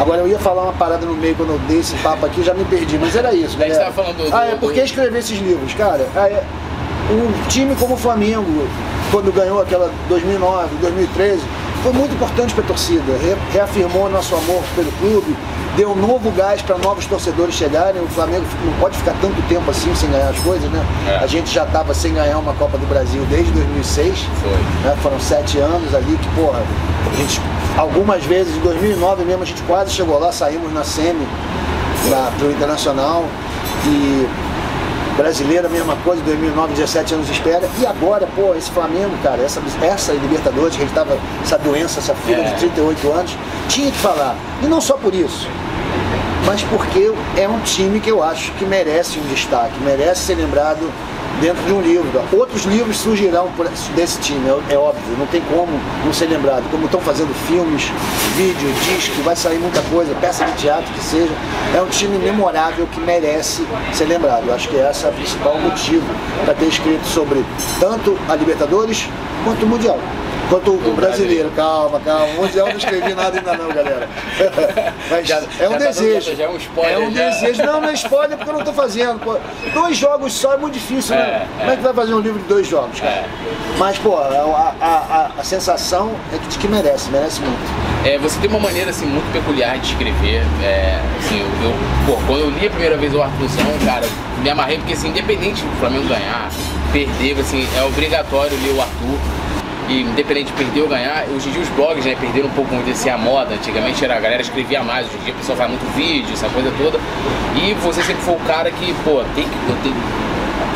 Agora 0.01 0.21
eu 0.21 0.27
ia 0.27 0.39
falar 0.39 0.63
uma 0.63 0.73
parada 0.73 1.05
no 1.05 1.13
meio 1.13 1.35
quando 1.35 1.51
eu 1.51 1.59
dei 1.67 1.79
esse 1.79 1.95
papo 1.97 2.25
aqui, 2.25 2.41
já 2.41 2.53
me 2.53 2.63
perdi, 2.65 2.97
mas 2.97 3.15
era 3.15 3.33
isso, 3.33 3.57
galera. 3.57 3.91
falando 3.91 4.15
do, 4.15 4.33
ah, 4.33 4.45
é 4.45 4.55
por 4.55 4.71
que 4.71 4.79
escrever 4.79 5.19
esses 5.19 5.37
livros, 5.37 5.73
cara? 5.73 6.07
Ah, 6.15 6.29
é, 6.29 6.43
um 7.11 7.47
time 7.49 7.75
como 7.75 7.95
o 7.95 7.97
Flamengo, 7.97 8.65
quando 9.11 9.33
ganhou 9.33 9.61
aquela 9.61 9.91
2009, 10.07 10.75
2013, 10.79 11.41
foi 11.81 11.93
muito 11.93 12.13
importante 12.13 12.53
para 12.53 12.63
a 12.63 12.67
torcida, 12.67 13.03
reafirmou 13.53 14.09
nosso 14.09 14.35
amor 14.35 14.63
pelo 14.75 14.91
clube, 14.93 15.35
deu 15.75 15.91
um 15.91 15.95
novo 15.95 16.29
gás 16.31 16.61
para 16.61 16.77
novos 16.77 17.05
torcedores 17.05 17.55
chegarem. 17.55 18.01
O 18.01 18.07
Flamengo 18.07 18.45
não 18.65 18.73
pode 18.73 18.97
ficar 18.97 19.15
tanto 19.21 19.41
tempo 19.47 19.69
assim 19.71 19.93
sem 19.95 20.09
ganhar 20.09 20.29
as 20.29 20.39
coisas, 20.39 20.69
né? 20.69 20.85
É. 21.07 21.23
A 21.23 21.27
gente 21.27 21.49
já 21.49 21.63
estava 21.63 21.93
sem 21.93 22.13
ganhar 22.13 22.37
uma 22.37 22.53
Copa 22.53 22.77
do 22.77 22.85
Brasil 22.87 23.23
desde 23.29 23.51
2006. 23.51 24.27
Foi. 24.41 24.51
Né? 24.51 24.97
Foram 25.01 25.19
sete 25.19 25.57
anos 25.57 25.93
ali 25.95 26.17
que, 26.17 26.29
porra, 26.35 26.61
a 27.11 27.15
gente, 27.15 27.41
algumas 27.77 28.23
vezes, 28.25 28.55
em 28.57 28.59
2009 28.59 29.23
mesmo, 29.23 29.43
a 29.43 29.45
gente 29.45 29.61
quase 29.63 29.91
chegou 29.91 30.19
lá, 30.19 30.31
saímos 30.31 30.73
na 30.73 30.83
semi, 30.83 31.27
para 32.09 32.45
o 32.45 32.51
Internacional. 32.51 33.25
E 33.85 34.27
Brasileira, 35.19 35.67
mesma 35.67 35.97
coisa, 35.97 36.21
2009, 36.23 36.75
17 36.75 37.13
anos 37.15 37.27
de 37.27 37.33
espera. 37.33 37.67
E 37.77 37.85
agora, 37.85 38.25
pô, 38.37 38.55
esse 38.55 38.71
Flamengo, 38.71 39.11
cara, 39.21 39.41
essa, 39.41 39.61
essa 39.81 40.13
Libertadores, 40.13 40.77
que 40.77 40.81
gente 40.81 40.93
tava, 40.93 41.17
essa 41.43 41.57
doença, 41.57 41.99
essa 41.99 42.15
fila 42.15 42.37
é. 42.37 42.53
de 42.53 42.59
38 42.59 43.11
anos, 43.11 43.37
tinha 43.67 43.91
que 43.91 43.97
falar. 43.97 44.33
E 44.63 44.67
não 44.67 44.79
só 44.79 44.95
por 44.95 45.13
isso, 45.13 45.45
mas 46.45 46.63
porque 46.63 47.11
é 47.35 47.49
um 47.49 47.59
time 47.59 47.99
que 47.99 48.09
eu 48.09 48.23
acho 48.23 48.53
que 48.53 48.63
merece 48.63 49.19
um 49.19 49.23
destaque, 49.23 49.77
merece 49.83 50.21
ser 50.21 50.35
lembrado 50.35 50.89
dentro 51.41 51.63
de 51.63 51.73
um 51.73 51.81
livro. 51.81 52.07
Outros 52.31 52.63
livros 52.65 52.97
surgirão 52.97 53.49
desse 53.95 54.19
time, 54.19 54.47
é, 54.49 54.73
é, 54.73 54.77
óbvio, 54.77 55.17
não 55.17 55.25
tem 55.27 55.41
como 55.41 55.71
não 56.05 56.13
ser 56.13 56.27
lembrado. 56.27 56.63
Como 56.71 56.85
estão 56.85 56.99
fazendo 57.01 57.33
filmes, 57.47 57.91
vídeo, 58.35 58.71
disco, 58.83 59.21
vai 59.23 59.35
sair 59.35 59.59
muita 59.59 59.81
coisa, 59.83 60.13
peça 60.15 60.45
de 60.45 60.53
teatro 60.53 60.91
que 60.93 61.01
seja. 61.01 61.31
É 61.75 61.81
um 61.81 61.87
time 61.87 62.17
memorável 62.17 62.87
que 62.87 62.99
merece 62.99 63.65
ser 63.93 64.05
lembrado. 64.05 64.47
Eu 64.47 64.53
acho 64.53 64.67
que 64.69 64.75
esse 64.75 65.05
é 65.05 65.09
o 65.09 65.13
principal 65.13 65.57
motivo 65.59 66.05
para 66.45 66.53
ter 66.53 66.65
escrito 66.65 67.05
sobre 67.05 67.43
tanto 67.79 68.17
a 68.27 68.35
Libertadores 68.35 69.07
quanto 69.43 69.65
o 69.65 69.69
Mundial. 69.69 69.99
Quanto 70.49 70.71
o, 70.71 70.95
brasileiro, 70.95 71.51
calma, 71.55 71.99
calma. 71.99 72.25
O 72.25 72.41
Mundial 72.41 72.69
não 72.69 72.77
escrevi 72.77 73.13
nada 73.13 73.37
ainda 73.37 73.55
não, 73.55 73.67
galera. 73.67 74.09
Mas 75.07 75.27
já, 75.27 75.43
é 75.59 75.69
um 75.69 75.73
tá 75.73 75.77
desejo. 75.77 76.35
já 76.35 76.45
é 76.45 76.49
um 76.49 76.57
spoiler. 76.57 76.93
É 76.95 76.99
um 76.99 77.11
já. 77.11 77.29
desejo. 77.29 77.63
Não, 77.63 77.79
não 77.79 77.89
é 77.89 77.93
spoiler 77.93 78.35
porque 78.35 78.49
eu 78.49 78.53
não 78.53 78.61
estou 78.61 78.73
fazendo. 78.73 79.19
Pô. 79.19 79.37
Dois 79.75 79.95
jogos 79.95 80.33
só 80.33 80.53
é 80.53 80.57
muito 80.57 80.73
difícil, 80.73 81.15
né? 81.15 81.21
é, 81.21 81.25
né? 81.25 81.47
Como 81.59 81.71
é 81.71 81.75
que 81.77 81.83
vai 81.83 81.93
fazer 81.93 82.13
um 82.15 82.19
livro 82.19 82.39
de 82.39 82.47
dois 82.47 82.67
jogos, 82.67 82.99
cara? 82.99 83.11
É. 83.11 83.25
Mas, 83.77 83.99
pô, 83.99 84.17
a, 84.17 84.73
a, 84.81 85.31
a, 85.39 85.43
sensação 85.43 86.15
é 86.33 86.37
que, 86.39 86.47
de 86.47 86.57
que 86.57 86.67
merece, 86.67 87.11
merece 87.11 87.41
muito. 87.41 87.59
É, 88.03 88.17
você 88.17 88.39
tem 88.39 88.49
uma 88.49 88.59
maneira 88.59 88.89
assim 88.89 89.05
muito 89.05 89.31
peculiar 89.31 89.77
de 89.77 89.91
escrever. 89.91 90.41
É, 90.63 90.99
assim, 91.19 91.39
eu, 91.39 91.69
eu, 91.69 91.75
pô, 92.07 92.19
quando 92.25 92.39
eu 92.39 92.49
li 92.49 92.65
a 92.65 92.71
primeira 92.71 92.97
vez 92.97 93.13
o 93.13 93.21
Arthurzão, 93.21 93.65
cara, 93.85 94.07
me 94.41 94.49
amarrei 94.49 94.79
porque 94.79 94.93
assim, 94.93 95.09
independente 95.09 95.61
do 95.61 95.79
Flamengo 95.79 96.07
ganhar, 96.07 96.49
perder, 96.91 97.39
assim, 97.39 97.67
é 97.77 97.83
obrigatório 97.83 98.57
ler 98.63 98.73
o 98.73 98.81
Arthur 98.81 99.38
e 99.89 100.01
independente 100.01 100.51
de 100.51 100.53
perder 100.53 100.81
ou 100.81 100.87
ganhar, 100.87 101.25
hoje 101.35 101.49
em 101.49 101.51
dia 101.51 101.61
os 101.61 101.69
blogs 101.69 102.05
né, 102.05 102.15
perderam 102.19 102.47
um 102.47 102.51
pouco 102.51 102.73
desse 102.83 103.09
a 103.09 103.17
moda. 103.17 103.55
Antigamente 103.55 104.05
era, 104.05 104.15
a 104.15 104.19
galera 104.19 104.41
escrevia 104.41 104.83
mais, 104.83 105.07
hoje 105.07 105.17
em 105.17 105.23
dia 105.25 105.33
o 105.33 105.37
pessoal 105.37 105.57
faz 105.57 105.69
muito 105.69 105.95
vídeo, 105.95 106.31
essa 106.31 106.47
coisa 106.49 106.71
toda. 106.77 106.99
E 107.55 107.73
você 107.73 108.03
sempre 108.03 108.21
foi 108.21 108.35
o 108.35 108.39
cara 108.39 108.69
que, 108.69 108.93
pô, 109.03 109.23
tem 109.35 109.45
que. 109.45 109.59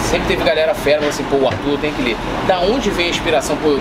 Sempre 0.10 0.28
teve 0.28 0.44
galera 0.44 0.74
fera, 0.74 1.08
assim, 1.08 1.24
pô, 1.24 1.38
o 1.38 1.48
Arthur 1.48 1.78
tem 1.80 1.94
que 1.94 2.02
ler. 2.02 2.18
Da 2.48 2.60
onde 2.60 2.90
vem 2.90 3.08
a 3.08 3.10
inspiração? 3.10 3.56
Pô, 3.58 3.78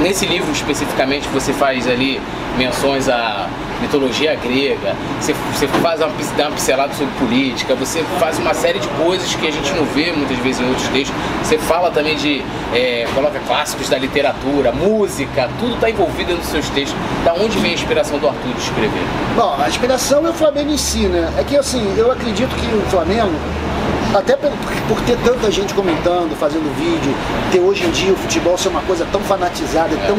nesse 0.00 0.26
livro 0.26 0.50
especificamente 0.52 1.28
você 1.28 1.52
faz 1.52 1.86
ali 1.86 2.20
menções 2.58 3.08
a 3.08 3.48
mitologia 3.80 4.34
grega, 4.34 4.94
você, 5.20 5.34
você 5.52 5.66
faz 5.68 6.00
uma, 6.00 6.10
dá 6.36 6.44
uma 6.44 6.52
pincelada 6.52 6.94
sobre 6.94 7.12
política, 7.14 7.74
você 7.74 8.02
faz 8.18 8.38
uma 8.38 8.54
série 8.54 8.78
de 8.78 8.88
coisas 8.88 9.34
que 9.34 9.46
a 9.46 9.50
gente 9.50 9.72
não 9.72 9.84
vê 9.86 10.12
muitas 10.12 10.38
vezes 10.38 10.60
em 10.60 10.68
outros 10.68 10.88
textos. 10.88 11.16
Você 11.42 11.58
fala 11.58 11.90
também 11.90 12.16
de. 12.16 12.42
É, 12.74 13.06
coloca 13.14 13.38
clássicos 13.46 13.88
da 13.88 13.98
literatura, 13.98 14.72
música, 14.72 15.48
tudo 15.58 15.74
está 15.74 15.90
envolvido 15.90 16.34
nos 16.34 16.46
seus 16.46 16.68
textos. 16.70 16.98
Da 17.24 17.34
onde 17.34 17.58
vem 17.58 17.72
a 17.72 17.74
inspiração 17.74 18.18
do 18.18 18.28
Arthur 18.28 18.52
de 18.52 18.60
escrever? 18.60 19.02
Bom, 19.36 19.56
a 19.58 19.68
inspiração 19.68 20.26
é 20.26 20.30
o 20.30 20.34
Flamengo 20.34 20.70
em 20.70 20.78
si, 20.78 21.06
né? 21.06 21.32
É 21.38 21.44
que 21.44 21.56
assim, 21.56 21.94
eu 21.96 22.10
acredito 22.10 22.54
que 22.56 22.74
o 22.74 22.82
Flamengo 22.90 23.32
até 24.18 24.36
por, 24.36 24.50
por, 24.88 25.00
ter 25.02 25.16
tanta 25.18 25.50
gente 25.50 25.74
comentando, 25.74 26.36
fazendo 26.36 26.74
vídeo, 26.76 27.14
ter 27.52 27.60
hoje 27.60 27.84
em 27.84 27.90
dia 27.90 28.12
o 28.12 28.16
futebol 28.16 28.56
ser 28.56 28.68
uma 28.68 28.80
coisa 28.82 29.06
tão 29.12 29.20
fanatizada, 29.20 29.94
é. 29.94 30.06
tão. 30.06 30.16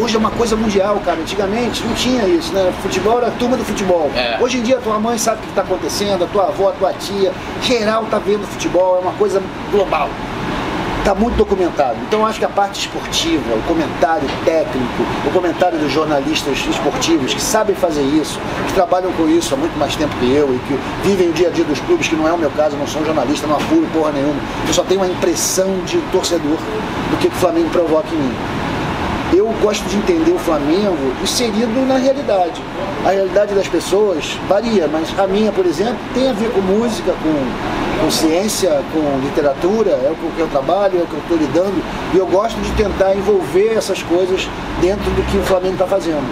Hoje 0.00 0.16
é 0.16 0.18
uma 0.18 0.30
coisa 0.30 0.56
mundial, 0.56 1.00
cara. 1.04 1.20
Antigamente 1.20 1.84
não 1.84 1.94
tinha 1.94 2.26
isso, 2.26 2.52
né? 2.52 2.72
Futebol 2.82 3.18
era 3.18 3.28
a 3.28 3.30
turma 3.30 3.56
do 3.56 3.64
futebol. 3.64 4.10
É. 4.14 4.38
Hoje 4.40 4.58
em 4.58 4.62
dia 4.62 4.78
a 4.78 4.80
tua 4.80 4.98
mãe 4.98 5.16
sabe 5.18 5.38
o 5.38 5.42
que 5.42 5.48
está 5.48 5.62
acontecendo, 5.62 6.24
a 6.24 6.26
tua 6.26 6.48
avó, 6.48 6.70
a 6.70 6.72
tua 6.72 6.92
tia, 6.94 7.32
geral 7.62 8.04
tá 8.10 8.18
vendo 8.18 8.46
futebol, 8.46 8.96
é 8.96 9.00
uma 9.00 9.12
coisa 9.12 9.42
global 9.70 10.08
está 11.06 11.14
muito 11.14 11.36
documentado. 11.36 11.96
Então 12.08 12.26
acho 12.26 12.40
que 12.40 12.44
a 12.44 12.48
parte 12.48 12.80
esportiva, 12.80 13.54
o 13.54 13.62
comentário 13.62 14.28
técnico, 14.44 15.04
o 15.24 15.30
comentário 15.30 15.78
dos 15.78 15.92
jornalistas 15.92 16.58
esportivos 16.68 17.32
que 17.32 17.40
sabem 17.40 17.76
fazer 17.76 18.02
isso, 18.02 18.40
que 18.66 18.72
trabalham 18.72 19.12
com 19.12 19.28
isso 19.28 19.54
há 19.54 19.56
muito 19.56 19.78
mais 19.78 19.94
tempo 19.94 20.12
que 20.16 20.28
eu 20.28 20.52
e 20.52 20.58
que 20.58 21.08
vivem 21.08 21.28
o 21.28 21.32
dia 21.32 21.46
a 21.46 21.50
dia 21.52 21.64
dos 21.64 21.78
clubes, 21.78 22.08
que 22.08 22.16
não 22.16 22.26
é 22.26 22.32
o 22.32 22.38
meu 22.38 22.50
caso, 22.50 22.76
não 22.76 22.88
sou 22.88 23.02
um 23.02 23.04
jornalista, 23.04 23.46
não 23.46 23.54
apuro 23.54 23.86
porra 23.92 24.10
nenhuma. 24.10 24.40
Eu 24.66 24.74
só 24.74 24.82
tenho 24.82 25.00
uma 25.00 25.06
impressão 25.06 25.78
de 25.84 25.98
torcedor 26.10 26.58
do 27.10 27.16
que 27.18 27.28
o 27.28 27.30
Flamengo 27.30 27.70
provoca 27.70 28.12
em 28.12 28.18
mim 28.18 28.65
eu 29.46 29.54
gosto 29.62 29.84
de 29.88 29.96
entender 29.96 30.32
o 30.32 30.38
Flamengo 30.38 30.96
inserido 31.22 31.86
na 31.86 31.96
realidade. 31.96 32.60
A 33.04 33.10
realidade 33.10 33.54
das 33.54 33.68
pessoas 33.68 34.36
varia, 34.48 34.88
mas 34.88 35.08
a 35.18 35.26
minha, 35.26 35.52
por 35.52 35.64
exemplo, 35.64 35.96
tem 36.14 36.28
a 36.28 36.32
ver 36.32 36.50
com 36.50 36.60
música, 36.60 37.12
com, 37.22 38.02
com 38.02 38.10
ciência, 38.10 38.82
com 38.92 39.20
literatura, 39.24 39.90
é 39.90 40.10
o 40.10 40.32
que 40.32 40.40
eu 40.40 40.48
trabalho, 40.48 40.98
é 40.98 41.02
o 41.02 41.06
que 41.06 41.14
eu 41.14 41.20
estou 41.20 41.36
lidando, 41.36 41.82
e 42.12 42.18
eu 42.18 42.26
gosto 42.26 42.56
de 42.60 42.70
tentar 42.72 43.14
envolver 43.14 43.74
essas 43.76 44.02
coisas 44.02 44.48
dentro 44.80 45.08
do 45.12 45.22
que 45.30 45.38
o 45.38 45.42
Flamengo 45.42 45.74
está 45.74 45.86
fazendo 45.86 46.26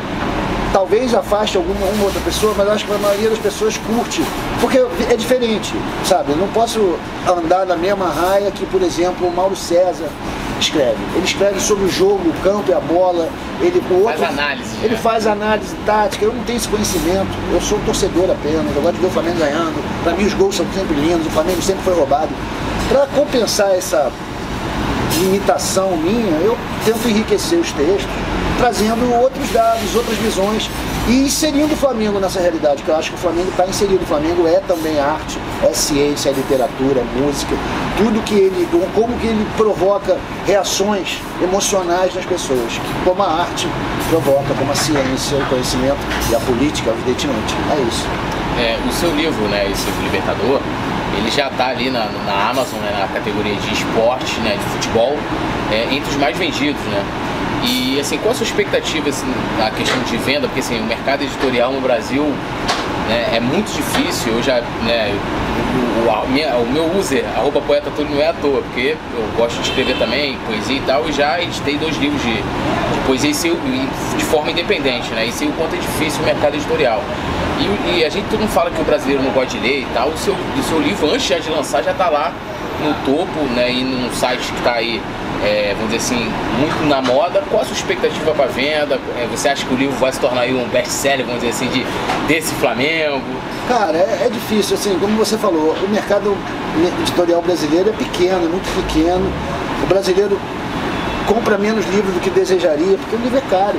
talvez 0.73 1.15
afaste 1.15 1.57
alguma 1.57 1.87
uma 1.87 2.07
outra 2.07 2.21
pessoa, 2.23 2.53
mas 2.59 2.69
acho 2.69 2.85
que 2.85 2.93
a 2.93 2.99
maioria 2.99 3.31
das 3.31 3.39
pessoas 3.39 3.79
curte, 3.79 4.21
porque 4.61 4.85
é 5.09 5.15
diferente, 5.15 5.73
sabe? 6.05 6.33
Eu 6.33 6.37
não 6.37 6.49
posso 6.49 6.99
andar 7.29 7.65
na 7.65 7.77
mesma 7.77 8.09
raia 8.09 8.51
que, 8.51 8.67
por 8.67 8.83
exemplo, 8.83 9.29
o 9.29 9.33
Mauro 9.33 9.55
César, 9.55 10.09
escreve. 10.61 10.97
Ele 11.15 11.25
escreve 11.25 11.61
sobre 11.61 11.85
o 11.85 11.91
jogo, 11.91 12.29
o 12.29 12.33
campo 12.43 12.71
e 12.71 12.75
a 12.75 12.81
bola. 12.81 13.29
Ele 13.61 13.83
outro, 13.91 14.19
faz 14.19 14.23
análise. 14.23 14.77
Ele 14.83 14.95
né? 14.95 15.01
faz 15.01 15.27
análise 15.27 15.75
tática. 15.87 16.25
Eu 16.25 16.33
não 16.33 16.45
tenho 16.45 16.57
esse 16.57 16.69
conhecimento. 16.69 17.29
Eu 17.53 17.61
sou 17.61 17.79
um 17.79 17.85
torcedor 17.85 18.31
apenas. 18.31 18.75
Eu 18.75 18.83
gosto 18.83 18.95
de 18.95 19.01
ver 19.01 19.07
o 19.07 19.11
Flamengo 19.11 19.39
ganhando. 19.39 20.03
Para 20.03 20.15
mim 20.15 20.25
os 20.25 20.35
gols 20.35 20.57
são 20.57 20.67
sempre 20.75 20.95
lindos. 20.95 21.27
O 21.27 21.31
Flamengo 21.31 21.63
sempre 21.63 21.83
foi 21.83 21.95
roubado. 21.95 22.31
Para 22.89 23.07
compensar 23.07 23.75
essa 23.75 24.11
limitação 25.19 25.97
minha, 25.97 26.37
eu 26.39 26.57
tento 26.85 27.09
enriquecer 27.09 27.59
os 27.59 27.73
textos, 27.73 28.11
trazendo 28.59 29.15
outros 29.21 29.49
dados, 29.51 29.95
outras 29.95 30.17
visões 30.19 30.69
e 31.09 31.25
inserindo 31.25 31.75
o 31.75 31.77
Flamengo 31.77 32.19
nessa 32.19 32.41
realidade, 32.41 32.83
que 32.83 32.89
eu 32.89 32.97
acho 32.97 33.11
que 33.11 33.17
o 33.17 33.19
Flamengo 33.19 33.49
está 33.51 33.67
inserido. 33.67 34.03
O 34.03 34.07
Flamengo 34.07 34.47
é 34.47 34.61
também 34.61 34.99
arte, 34.99 35.39
é 35.63 35.73
ciência, 35.73 36.31
é 36.31 36.33
literatura, 36.33 37.01
é 37.01 37.21
música, 37.21 37.55
tudo 37.99 38.23
que 38.25 38.35
ele, 38.35 38.67
como 38.95 39.17
que 39.19 39.27
ele 39.27 39.47
provoca 39.57 40.17
reações 40.47 41.21
emocionais 41.43 42.15
nas 42.15 42.25
pessoas, 42.25 42.81
como 43.05 43.23
a 43.23 43.41
arte 43.43 43.69
provoca, 44.09 44.55
como 44.59 44.73
a 44.73 44.75
ciência, 44.75 45.37
o 45.37 45.47
conhecimento 45.47 45.99
e 46.31 46.35
a 46.35 46.41
política, 46.41 46.91
evidentemente. 46.91 47.55
É 47.71 47.89
isso. 47.89 48.07
É, 48.59 48.79
o 48.89 48.93
seu 48.93 49.15
livro, 49.15 49.45
né, 49.49 49.69
esse 49.71 49.87
Libertador, 50.03 50.61
ele 51.19 51.31
já 51.31 51.49
está 51.49 51.69
ali 51.69 51.91
na, 51.91 52.07
na 52.25 52.51
Amazon, 52.51 52.79
né, 52.81 52.97
na 52.99 53.09
categoria 53.09 53.55
de 53.55 53.73
esporte, 53.73 54.41
né, 54.41 54.57
de 54.57 54.65
futebol, 54.65 55.17
é, 55.71 55.95
entre 55.95 56.11
os 56.11 56.17
mais 56.17 56.37
vendidos, 56.37 56.81
né? 56.83 57.05
E 57.67 57.99
assim, 57.99 58.19
qual 58.19 58.33
a 58.33 58.35
sua 58.35 58.45
expectativa 58.45 59.09
assim, 59.09 59.27
na 59.59 59.71
questão 59.71 59.99
de 60.03 60.17
venda? 60.19 60.47
Porque 60.47 60.61
assim, 60.61 60.79
o 60.81 60.85
mercado 60.85 61.23
editorial 61.23 61.73
no 61.73 61.81
Brasil 61.81 62.25
né, 63.09 63.37
é 63.37 63.41
muito 63.41 63.73
difícil. 63.73 64.35
Eu 64.35 64.43
já, 64.43 64.61
né, 64.83 65.13
o, 66.07 66.11
o, 66.11 66.29
minha, 66.29 66.55
o 66.57 66.67
meu 66.67 66.97
user, 66.99 67.25
arroba 67.37 67.61
poeta 67.61 67.91
tudo 67.97 68.11
não 68.11 68.21
é 68.21 68.29
à 68.29 68.33
toa, 68.35 68.63
porque 68.63 68.97
eu 69.15 69.29
gosto 69.37 69.61
de 69.61 69.69
escrever 69.69 69.97
também, 69.99 70.37
poesia 70.47 70.77
e 70.77 70.81
tal, 70.81 71.09
e 71.09 71.13
já 71.13 71.41
editei 71.41 71.79
dois 71.79 71.97
livros 71.97 72.21
de, 72.23 72.35
de 72.35 73.01
poesia 73.07 73.31
e 73.31 74.17
de 74.17 74.25
forma 74.25 74.51
independente, 74.51 75.11
né? 75.11 75.27
E 75.27 75.33
sei 75.33 75.49
o 75.49 75.53
quanto 75.53 75.75
é 75.75 75.79
difícil 75.79 76.23
o 76.23 76.25
mercado 76.25 76.55
editorial. 76.55 77.03
E, 77.59 77.99
e, 77.99 78.05
a 78.05 78.11
gente 78.11 78.29
todo 78.29 78.41
mundo 78.41 78.51
fala 78.51 78.71
que 78.71 78.81
o 78.81 78.85
brasileiro 78.85 79.23
não 79.23 79.31
gosta 79.31 79.57
de 79.57 79.59
ler 79.59 79.83
e 79.83 79.87
tal. 79.95 80.09
O 80.09 80.19
seu, 80.19 80.35
o 80.35 80.63
seu 80.63 80.81
livro, 80.81 81.11
antes 81.11 81.43
de 81.43 81.51
lançar, 81.51 81.83
já 81.83 81.93
está 81.93 82.09
lá 82.09 82.33
no 82.83 82.93
topo, 83.07 83.41
né? 83.55 83.71
E 83.71 83.85
num 83.85 84.13
site 84.13 84.53
que 84.53 84.59
está 84.59 84.73
aí 84.75 85.01
é, 85.45 85.75
vamos 85.77 85.93
dizer 85.93 85.99
assim, 85.99 86.33
muito 86.59 86.89
na 86.89 87.03
moda. 87.03 87.43
Qual 87.51 87.63
a 87.63 87.65
sua 87.65 87.75
expectativa 87.75 88.33
para 88.33 88.47
venda? 88.47 88.99
É, 89.19 89.27
você 89.31 89.49
acha 89.49 89.65
que 89.65 89.75
o 89.75 89.77
livro 89.77 89.95
vai 89.97 90.13
se 90.13 90.19
tornar 90.19 90.47
um 90.47 90.69
best-seller, 90.69 91.27
vamos 91.27 91.43
dizer 91.43 91.53
assim, 91.53 91.69
de, 91.69 91.87
desse 92.27 92.55
Flamengo? 92.55 93.23
Cara, 93.69 93.97
é, 93.97 94.27
é, 94.27 94.29
difícil, 94.31 94.77
assim, 94.77 94.99
como 94.99 95.17
você 95.17 95.37
falou, 95.37 95.75
o 95.83 95.89
mercado 95.89 96.37
editorial 97.03 97.43
brasileiro 97.43 97.91
é 97.91 97.93
pequeno, 97.93 98.47
é 98.47 98.49
muito 98.49 98.87
pequeno. 98.87 99.31
O 99.83 99.87
brasileiro 99.87 100.39
compra 101.27 101.59
menos 101.59 101.87
livros 101.87 102.15
do 102.15 102.21
que 102.21 102.31
desejaria, 102.31 102.97
porque 102.97 103.17
o 103.17 103.19
livro 103.19 103.39
é 103.39 103.43
caro. 103.51 103.79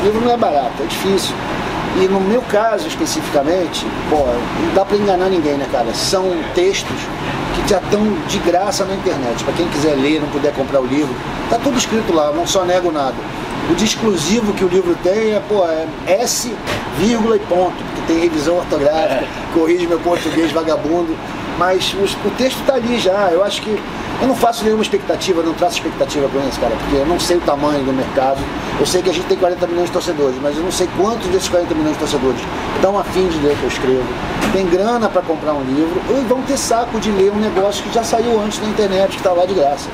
O 0.00 0.04
livro 0.04 0.20
não 0.20 0.32
é 0.32 0.36
barato, 0.36 0.82
é 0.82 0.86
difícil. 0.86 1.34
E 1.96 2.08
no 2.08 2.20
meu 2.20 2.42
caso 2.42 2.88
especificamente, 2.88 3.86
pô, 4.10 4.16
não 4.16 4.74
dá 4.74 4.84
para 4.84 4.96
enganar 4.96 5.28
ninguém, 5.28 5.54
né, 5.54 5.66
cara? 5.70 5.94
São 5.94 6.24
textos 6.54 6.96
já 7.66 7.78
estão 7.78 8.02
de 8.28 8.38
graça 8.38 8.84
na 8.84 8.94
internet. 8.94 9.42
Para 9.44 9.54
quem 9.54 9.68
quiser 9.68 9.94
ler, 9.94 10.20
não 10.20 10.28
puder 10.28 10.52
comprar 10.52 10.80
o 10.80 10.86
livro, 10.86 11.14
tá 11.48 11.58
tudo 11.58 11.78
escrito 11.78 12.12
lá, 12.12 12.32
não 12.32 12.46
só 12.46 12.64
nego 12.64 12.90
nada. 12.90 13.16
O 13.70 13.74
de 13.74 13.84
exclusivo 13.84 14.52
que 14.52 14.64
o 14.64 14.68
livro 14.68 14.94
tem 15.02 15.34
é, 15.34 15.42
pô, 15.48 15.66
é 15.66 15.86
S, 16.06 16.54
vírgula 16.98 17.36
e 17.36 17.40
ponto, 17.40 17.76
porque 17.76 18.12
tem 18.12 18.20
revisão 18.20 18.56
ortográfica, 18.56 19.24
é. 19.24 19.28
corrige 19.54 19.86
meu 19.86 19.98
português 20.00 20.52
vagabundo. 20.52 21.16
Mas 21.58 21.94
o, 21.94 22.28
o 22.28 22.30
texto 22.32 22.60
está 22.60 22.74
ali 22.74 22.98
já. 22.98 23.30
Eu 23.30 23.44
acho 23.44 23.62
que 23.62 23.80
eu 24.20 24.28
não 24.28 24.34
faço 24.34 24.64
nenhuma 24.64 24.82
expectativa, 24.82 25.42
não 25.42 25.54
traço 25.54 25.76
expectativa 25.76 26.28
com 26.28 26.38
isso, 26.48 26.60
cara, 26.60 26.74
porque 26.76 26.96
eu 26.96 27.06
não 27.06 27.18
sei 27.18 27.36
o 27.36 27.40
tamanho 27.40 27.84
do 27.84 27.92
mercado. 27.92 28.40
Eu 28.78 28.86
sei 28.86 29.02
que 29.02 29.10
a 29.10 29.12
gente 29.12 29.26
tem 29.26 29.36
40 29.36 29.66
milhões 29.66 29.86
de 29.86 29.92
torcedores, 29.92 30.36
mas 30.40 30.56
eu 30.56 30.62
não 30.62 30.72
sei 30.72 30.88
quantos 30.96 31.26
desses 31.28 31.48
40 31.48 31.74
milhões 31.74 31.92
de 31.94 31.98
torcedores 31.98 32.40
estão 32.76 32.98
afim 32.98 33.26
de 33.28 33.38
ler 33.38 33.52
o 33.52 33.56
que 33.56 33.62
eu 33.64 33.68
escrevo, 33.68 34.04
tem 34.52 34.66
grana 34.66 35.08
para 35.08 35.22
comprar 35.22 35.52
um 35.54 35.62
livro, 35.62 36.00
ou 36.08 36.22
vão 36.22 36.42
ter 36.42 36.56
saco 36.56 36.98
de 37.00 37.10
ler 37.10 37.30
um 37.32 37.38
negócio 37.38 37.82
que 37.82 37.92
já 37.92 38.02
saiu 38.02 38.40
antes 38.40 38.60
na 38.60 38.68
internet, 38.68 39.10
que 39.10 39.16
está 39.16 39.32
lá 39.32 39.44
de 39.44 39.54
graça. 39.54 39.88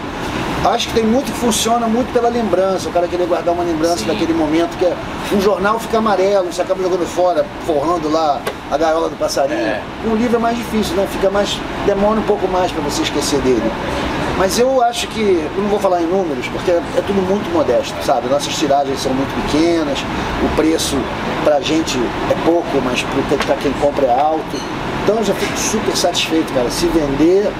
Acho 0.65 0.89
que 0.89 0.95
tem 0.95 1.05
muito 1.05 1.33
que 1.33 1.39
funciona 1.39 1.87
muito 1.87 2.13
pela 2.13 2.29
lembrança, 2.29 2.89
o 2.89 2.93
cara 2.93 3.09
querer 3.09 3.27
guardar 3.27 3.55
uma 3.55 3.65
lembrança 3.65 3.99
Sim. 3.99 4.07
daquele 4.07 4.35
momento 4.35 4.77
que 4.77 4.85
é, 4.85 4.95
um 5.33 5.41
jornal 5.41 5.79
fica 5.79 5.97
amarelo, 5.97 6.53
você 6.53 6.61
acaba 6.61 6.83
jogando 6.83 7.07
fora, 7.07 7.47
forrando 7.67 8.11
lá 8.11 8.41
a 8.71 8.77
gaiola 8.77 9.09
do 9.09 9.17
passarinho. 9.17 9.59
É. 9.59 9.81
Um 10.05 10.15
livro 10.15 10.37
é 10.37 10.39
mais 10.39 10.59
difícil, 10.59 10.95
né? 10.97 11.09
Fica 11.11 11.31
mais. 11.31 11.59
demora 11.87 12.21
um 12.21 12.25
pouco 12.25 12.47
mais 12.47 12.71
para 12.71 12.83
você 12.83 13.01
esquecer 13.03 13.41
dele. 13.41 13.73
Mas 14.37 14.59
eu 14.59 14.83
acho 14.83 15.07
que, 15.09 15.21
eu 15.21 15.63
não 15.63 15.69
vou 15.69 15.79
falar 15.79 16.03
em 16.03 16.07
números, 16.07 16.47
porque 16.49 16.71
é, 16.71 16.83
é 16.97 17.03
tudo 17.07 17.21
muito 17.27 17.51
modesto, 17.53 17.95
sabe? 18.05 18.29
Nossas 18.29 18.55
tiragens 18.55 19.01
são 19.01 19.13
muito 19.13 19.35
pequenas, 19.43 19.99
o 20.45 20.57
preço 20.57 20.97
pra 21.43 21.61
gente 21.61 21.99
é 22.31 22.35
pouco, 22.45 22.69
mas 22.85 23.03
para 23.47 23.57
quem 23.57 23.73
compra 23.73 24.07
é 24.07 24.21
alto. 24.21 24.57
Então 25.11 25.19
eu 25.19 25.27
já 25.27 25.35
fico 25.35 25.59
super 25.59 25.97
satisfeito, 25.97 26.53
cara. 26.55 26.71
Se 26.71 26.87
vender 26.87 27.51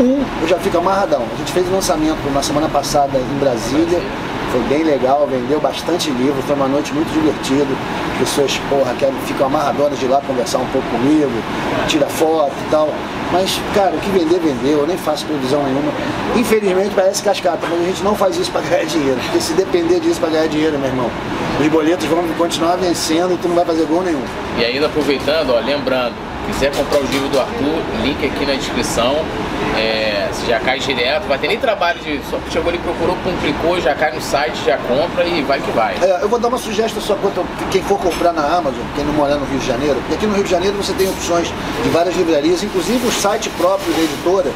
um, 0.00 0.22
eu 0.40 0.46
já 0.46 0.56
fico 0.58 0.78
amarradão. 0.78 1.24
A 1.34 1.36
gente 1.36 1.50
fez 1.50 1.66
o 1.66 1.70
um 1.70 1.74
lançamento 1.74 2.32
na 2.32 2.40
semana 2.40 2.68
passada 2.68 3.18
em 3.18 3.38
Brasília. 3.40 4.00
Foi 4.52 4.60
bem 4.68 4.84
legal, 4.84 5.26
vendeu 5.26 5.58
bastante 5.58 6.10
livro, 6.10 6.40
foi 6.42 6.54
uma 6.54 6.68
noite 6.68 6.94
muito 6.94 7.12
divertida. 7.12 7.66
Pessoas, 8.20 8.56
porra, 8.70 8.94
que 8.94 9.04
ficam 9.26 9.48
amarradonas 9.48 9.98
de 9.98 10.06
lá 10.06 10.20
conversar 10.20 10.58
um 10.58 10.66
pouco 10.66 10.86
comigo, 10.90 11.32
tira 11.88 12.06
foto 12.06 12.52
e 12.68 12.70
tal. 12.70 12.88
Mas, 13.32 13.58
cara, 13.74 13.96
o 13.96 13.98
que 13.98 14.10
vender, 14.10 14.38
vendeu, 14.38 14.78
eu 14.78 14.86
nem 14.86 14.96
faço 14.96 15.26
previsão 15.26 15.60
nenhuma. 15.64 15.90
Infelizmente 16.36 16.94
parece 16.94 17.20
cascata, 17.20 17.66
mas 17.68 17.80
a 17.80 17.84
gente 17.84 18.04
não 18.04 18.14
faz 18.14 18.36
isso 18.36 18.52
para 18.52 18.60
ganhar 18.60 18.84
dinheiro. 18.84 19.18
Porque 19.24 19.40
se 19.40 19.54
depender 19.54 19.98
disso 19.98 20.20
para 20.20 20.28
ganhar 20.28 20.46
dinheiro, 20.46 20.78
meu 20.78 20.88
irmão, 20.88 21.10
os 21.60 21.66
boletos 21.66 22.06
vão 22.06 22.22
continuar 22.38 22.76
vencendo 22.76 23.34
e 23.34 23.36
tu 23.38 23.48
não 23.48 23.56
vai 23.56 23.64
fazer 23.64 23.86
gol 23.86 24.04
nenhum. 24.04 24.22
E 24.56 24.64
ainda 24.64 24.86
aproveitando, 24.86 25.50
ó, 25.50 25.58
lembrando, 25.58 26.14
quiser 26.46 26.72
comprar 26.74 27.00
o 27.00 27.04
livro 27.04 27.28
do 27.28 27.40
Arthur, 27.40 27.82
link 28.02 28.24
aqui 28.24 28.46
na 28.46 28.54
descrição. 28.54 29.16
É, 29.76 30.28
já 30.46 30.60
cai 30.60 30.78
direto, 30.78 31.26
vai 31.26 31.38
ter 31.38 31.48
nem 31.48 31.58
trabalho 31.58 31.98
de. 32.00 32.20
Só 32.30 32.38
chegou 32.50 32.68
ali, 32.68 32.78
procurou, 32.78 33.16
clicou, 33.40 33.80
já 33.80 33.94
cai 33.94 34.12
no 34.12 34.20
site, 34.20 34.64
já 34.64 34.76
compra 34.76 35.24
e 35.24 35.42
vai 35.42 35.60
que 35.60 35.70
vai. 35.70 35.94
É, 36.02 36.22
eu 36.22 36.28
vou 36.28 36.38
dar 36.38 36.48
uma 36.48 36.58
sugestão 36.58 37.00
só 37.02 37.14
quanto 37.14 37.44
quem 37.70 37.82
for 37.82 37.98
comprar 37.98 38.32
na 38.32 38.42
Amazon, 38.42 38.82
quem 38.94 39.04
não 39.04 39.14
morar 39.14 39.36
no 39.36 39.46
Rio 39.46 39.58
de 39.58 39.66
Janeiro, 39.66 39.96
porque 40.00 40.14
aqui 40.14 40.26
no 40.26 40.34
Rio 40.34 40.44
de 40.44 40.50
Janeiro 40.50 40.76
você 40.76 40.92
tem 40.92 41.08
opções 41.08 41.48
de 41.82 41.88
várias 41.90 42.16
livrarias, 42.16 42.62
inclusive 42.62 43.06
o 43.06 43.12
site 43.12 43.48
próprio 43.50 43.92
da 43.94 44.02
editora 44.02 44.50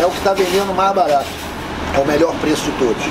é 0.00 0.06
o 0.06 0.10
que 0.10 0.18
está 0.18 0.32
vendendo 0.32 0.74
mais 0.74 0.94
barato, 0.94 1.28
é 1.94 1.98
o 1.98 2.06
melhor 2.06 2.34
preço 2.40 2.64
de 2.64 2.72
todos. 2.72 3.02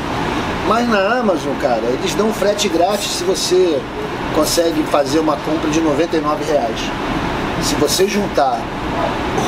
Mas 0.67 0.89
na 0.89 1.19
Amazon, 1.19 1.53
cara, 1.61 1.83
eles 1.83 2.15
dão 2.15 2.33
frete 2.33 2.67
grátis 2.67 3.11
se 3.11 3.23
você 3.23 3.79
consegue 4.33 4.81
fazer 4.83 5.19
uma 5.19 5.37
compra 5.37 5.69
de 5.69 5.79
99 5.79 6.43
reais. 6.43 6.79
Se 7.65 7.73
você 7.73 8.07
juntar 8.07 8.61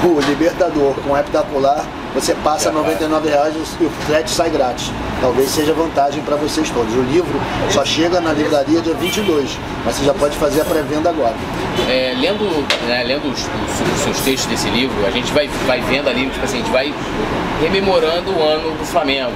o 0.03 0.19
Libertador 0.21 0.95
com 0.95 1.11
o 1.11 1.17
Heptacular, 1.17 1.85
você 2.15 2.33
passa 2.43 2.71
99 2.71 3.29
reais 3.29 3.53
e 3.79 3.83
o 3.83 3.89
frete 4.07 4.31
sai 4.31 4.49
grátis. 4.49 4.91
Talvez 5.21 5.51
seja 5.51 5.71
vantagem 5.71 6.23
para 6.23 6.35
vocês 6.35 6.67
todos. 6.71 6.91
O 6.95 7.01
livro 7.03 7.39
só 7.69 7.85
chega 7.85 8.19
na 8.19 8.33
livraria 8.33 8.81
dia 8.81 8.95
22, 8.95 9.55
mas 9.85 9.95
você 9.95 10.03
já 10.03 10.15
pode 10.15 10.35
fazer 10.35 10.61
a 10.61 10.65
pré-venda 10.65 11.11
agora. 11.11 11.35
É, 11.87 12.15
lendo 12.17 12.43
né, 12.87 13.03
lendo 13.03 13.31
os, 13.31 13.39
os, 13.39 13.93
os, 13.95 14.01
seus 14.01 14.19
textos 14.21 14.49
desse 14.49 14.67
livro, 14.71 15.05
a 15.05 15.11
gente 15.11 15.31
vai, 15.31 15.47
vai 15.67 15.79
vendo 15.81 16.09
ali, 16.09 16.27
tipo 16.27 16.43
assim, 16.43 16.57
a 16.57 16.61
gente 16.61 16.71
vai 16.71 16.91
rememorando 17.61 18.31
o 18.31 18.41
ano 18.41 18.71
do 18.71 18.85
Flamengo 18.85 19.31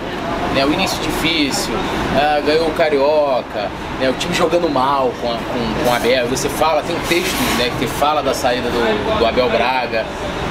né, 0.54 0.66
o 0.66 0.74
início 0.74 1.02
difícil, 1.02 1.74
uh, 1.74 2.46
ganhou 2.46 2.68
o 2.68 2.72
Carioca, 2.72 3.70
né, 4.00 4.10
o 4.10 4.14
time 4.14 4.34
jogando 4.34 4.70
mal 4.70 5.12
com, 5.22 5.32
a, 5.32 5.36
com, 5.36 5.84
com 5.84 5.90
o 5.90 5.94
Abel. 5.94 6.28
Você 6.28 6.50
fala, 6.50 6.84
tem 6.84 6.96
um 6.96 7.00
texto 7.02 7.36
né, 7.58 7.72
que 7.80 7.88
fala 7.88 8.22
da 8.22 8.34
saída 8.34 8.70
do, 8.70 9.20
do 9.20 9.26
Abel 9.26 9.50
Braga. 9.50 10.06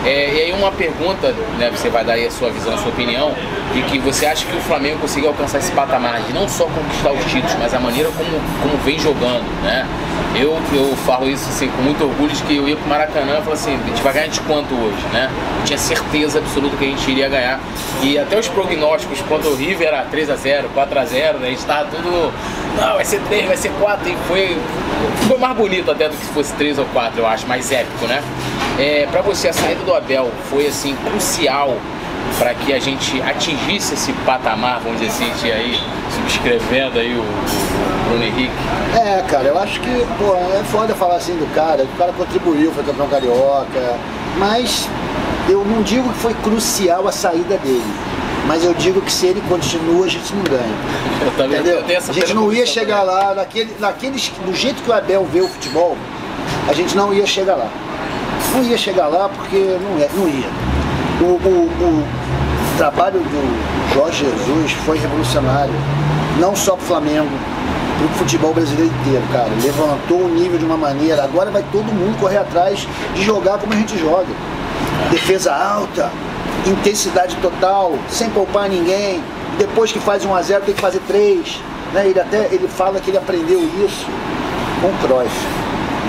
É, 0.04 0.32
e 0.32 0.40
aí 0.40 0.52
uma 0.52 0.72
pergunta, 0.72 1.34
né, 1.58 1.70
você 1.70 1.90
vai 1.90 2.04
dar 2.04 2.14
aí 2.14 2.26
a 2.26 2.30
sua 2.30 2.50
visão, 2.50 2.74
a 2.74 2.78
sua 2.78 2.88
opinião, 2.88 3.34
de 3.74 3.82
que 3.82 3.98
você 3.98 4.24
acha 4.26 4.46
que 4.46 4.56
o 4.56 4.60
Flamengo 4.60 4.98
conseguiu 5.00 5.28
alcançar 5.28 5.58
esse 5.58 5.70
patamar 5.72 6.20
de 6.22 6.32
não 6.32 6.48
só 6.48 6.64
conquistar 6.64 7.12
os 7.12 7.24
títulos, 7.26 7.54
mas 7.58 7.74
a 7.74 7.78
maneira 7.80 8.10
como, 8.10 8.30
como 8.62 8.76
vem 8.84 8.98
jogando, 8.98 9.44
né? 9.62 9.86
Eu, 10.34 10.56
eu 10.72 10.96
falo 11.04 11.28
isso 11.28 11.48
assim, 11.48 11.68
com 11.68 11.82
muito 11.82 12.02
orgulho 12.04 12.32
de 12.32 12.42
que 12.44 12.56
eu 12.56 12.68
ia 12.68 12.76
pro 12.76 12.88
Maracanã 12.88 13.38
e 13.40 13.42
falo 13.42 13.52
assim, 13.52 13.78
a 13.82 13.88
gente 13.88 14.02
vai 14.02 14.12
ganhar 14.12 14.28
de 14.28 14.40
quanto 14.40 14.74
hoje, 14.74 15.04
né? 15.12 15.30
Eu 15.58 15.64
tinha 15.64 15.78
certeza 15.78 16.38
absoluta 16.38 16.76
que 16.76 16.84
a 16.84 16.88
gente 16.88 17.10
iria 17.10 17.28
ganhar. 17.28 17.60
E 18.02 18.18
até 18.18 18.38
os 18.38 18.48
prognósticos 18.48 19.20
quanto 19.28 19.48
o 19.48 19.54
River 19.54 19.88
era 19.88 20.06
3x0, 20.06 20.66
4x0, 20.74 21.38
né? 21.38 21.48
A 21.48 21.50
gente 21.50 21.64
tava 21.66 21.90
tudo. 21.90 22.32
Não, 22.80 22.94
vai 22.94 23.04
ser 23.04 23.20
3, 23.28 23.46
vai 23.46 23.56
ser 23.56 23.70
4. 23.80 24.08
E 24.08 24.16
foi, 24.28 24.56
foi 25.26 25.38
mais 25.38 25.56
bonito 25.56 25.90
até 25.90 26.08
do 26.08 26.16
que 26.16 26.24
se 26.24 26.32
fosse 26.32 26.52
3 26.54 26.78
ou 26.78 26.86
4, 26.86 27.20
eu 27.20 27.26
acho, 27.26 27.46
mais 27.46 27.70
épico, 27.70 28.06
né? 28.06 28.22
É, 28.80 29.06
para 29.10 29.20
você, 29.20 29.48
a 29.48 29.52
saída 29.52 29.84
do 29.84 29.94
Abel 29.94 30.30
foi 30.48 30.66
assim 30.66 30.96
crucial 31.04 31.76
para 32.38 32.54
que 32.54 32.72
a 32.72 32.78
gente 32.78 33.20
atingisse 33.20 33.92
esse 33.92 34.10
patamar, 34.24 34.80
vamos 34.80 35.00
dizer 35.00 35.12
assim, 35.12 35.50
aí 35.50 35.78
subscrevendo 36.14 36.98
aí 36.98 37.14
o, 37.14 37.20
o 37.20 38.08
Bruno 38.08 38.24
Henrique? 38.24 38.54
É, 38.96 39.22
cara, 39.28 39.48
eu 39.48 39.58
acho 39.58 39.78
que, 39.80 40.06
pô, 40.18 40.34
é 40.34 40.62
foda 40.64 40.94
falar 40.94 41.16
assim 41.16 41.34
do 41.36 41.46
cara, 41.54 41.84
o 41.84 41.98
cara 41.98 42.10
contribuiu, 42.12 42.72
foi 42.72 42.82
campeão 42.82 43.06
carioca, 43.08 43.98
mas 44.38 44.88
eu 45.46 45.62
não 45.62 45.82
digo 45.82 46.08
que 46.08 46.18
foi 46.18 46.32
crucial 46.34 47.06
a 47.06 47.12
saída 47.12 47.58
dele. 47.58 47.84
Mas 48.46 48.64
eu 48.64 48.72
digo 48.72 49.02
que 49.02 49.12
se 49.12 49.26
ele 49.26 49.42
continua, 49.48 50.06
a 50.06 50.08
gente 50.08 50.34
não 50.34 50.42
ganha. 50.42 50.74
Eu 51.22 51.30
também 51.36 51.60
Entendeu? 51.60 51.76
eu 51.80 51.84
tenho 51.84 51.98
essa 51.98 52.10
A 52.10 52.14
gente 52.14 52.32
não 52.32 52.50
ia 52.50 52.64
chegar 52.64 53.00
também. 53.00 53.14
lá, 53.14 53.34
naquele, 53.34 53.76
naqueles, 53.78 54.32
do 54.44 54.54
jeito 54.54 54.82
que 54.82 54.90
o 54.90 54.94
Abel 54.94 55.24
vê 55.30 55.42
o 55.42 55.46
futebol, 55.48 55.96
a 56.66 56.72
gente 56.72 56.96
não 56.96 57.12
ia 57.12 57.26
chegar 57.26 57.54
lá. 57.54 57.68
Não 58.52 58.62
ia 58.62 58.76
chegar 58.76 59.06
lá 59.08 59.28
porque 59.28 59.56
não, 59.80 59.98
é, 60.02 60.08
não 60.14 60.28
ia. 60.28 60.48
O, 61.20 61.24
o- 61.24 61.68
o 61.68 62.04
trabalho 62.76 63.20
do 63.20 63.94
Jorge 63.94 64.24
Jesus 64.24 64.72
foi 64.84 64.98
revolucionário, 64.98 65.72
não 66.38 66.56
só 66.56 66.72
para 66.74 66.82
o 66.82 66.86
Flamengo, 66.86 67.28
para 67.98 68.06
o 68.06 68.08
futebol 68.18 68.52
brasileiro 68.54 68.90
inteiro, 69.02 69.22
cara. 69.32 69.48
Levantou 69.62 70.22
o 70.22 70.28
nível 70.28 70.58
de 70.58 70.64
uma 70.64 70.76
maneira. 70.76 71.22
Agora 71.22 71.50
vai 71.50 71.64
todo 71.70 71.84
mundo 71.92 72.18
correr 72.18 72.38
atrás 72.38 72.86
de 73.14 73.22
jogar 73.22 73.58
como 73.58 73.72
a 73.72 73.76
gente 73.76 73.98
joga. 73.98 74.26
Defesa 75.10 75.54
alta, 75.54 76.10
intensidade 76.66 77.36
total, 77.36 77.92
sem 78.08 78.30
poupar 78.30 78.68
ninguém. 78.68 79.22
Depois 79.58 79.92
que 79.92 79.98
faz 80.00 80.24
1 80.24 80.34
a 80.34 80.42
0 80.42 80.62
tem 80.64 80.74
que 80.74 80.80
fazer 80.80 81.00
3. 81.06 81.60
Né? 81.92 82.06
Ele 82.08 82.20
até 82.20 82.48
ele 82.52 82.66
fala 82.68 82.98
que 83.00 83.10
ele 83.10 83.18
aprendeu 83.18 83.60
isso 83.84 84.06
com 84.80 84.88
o 84.88 84.92
Cruyff. 85.06 85.34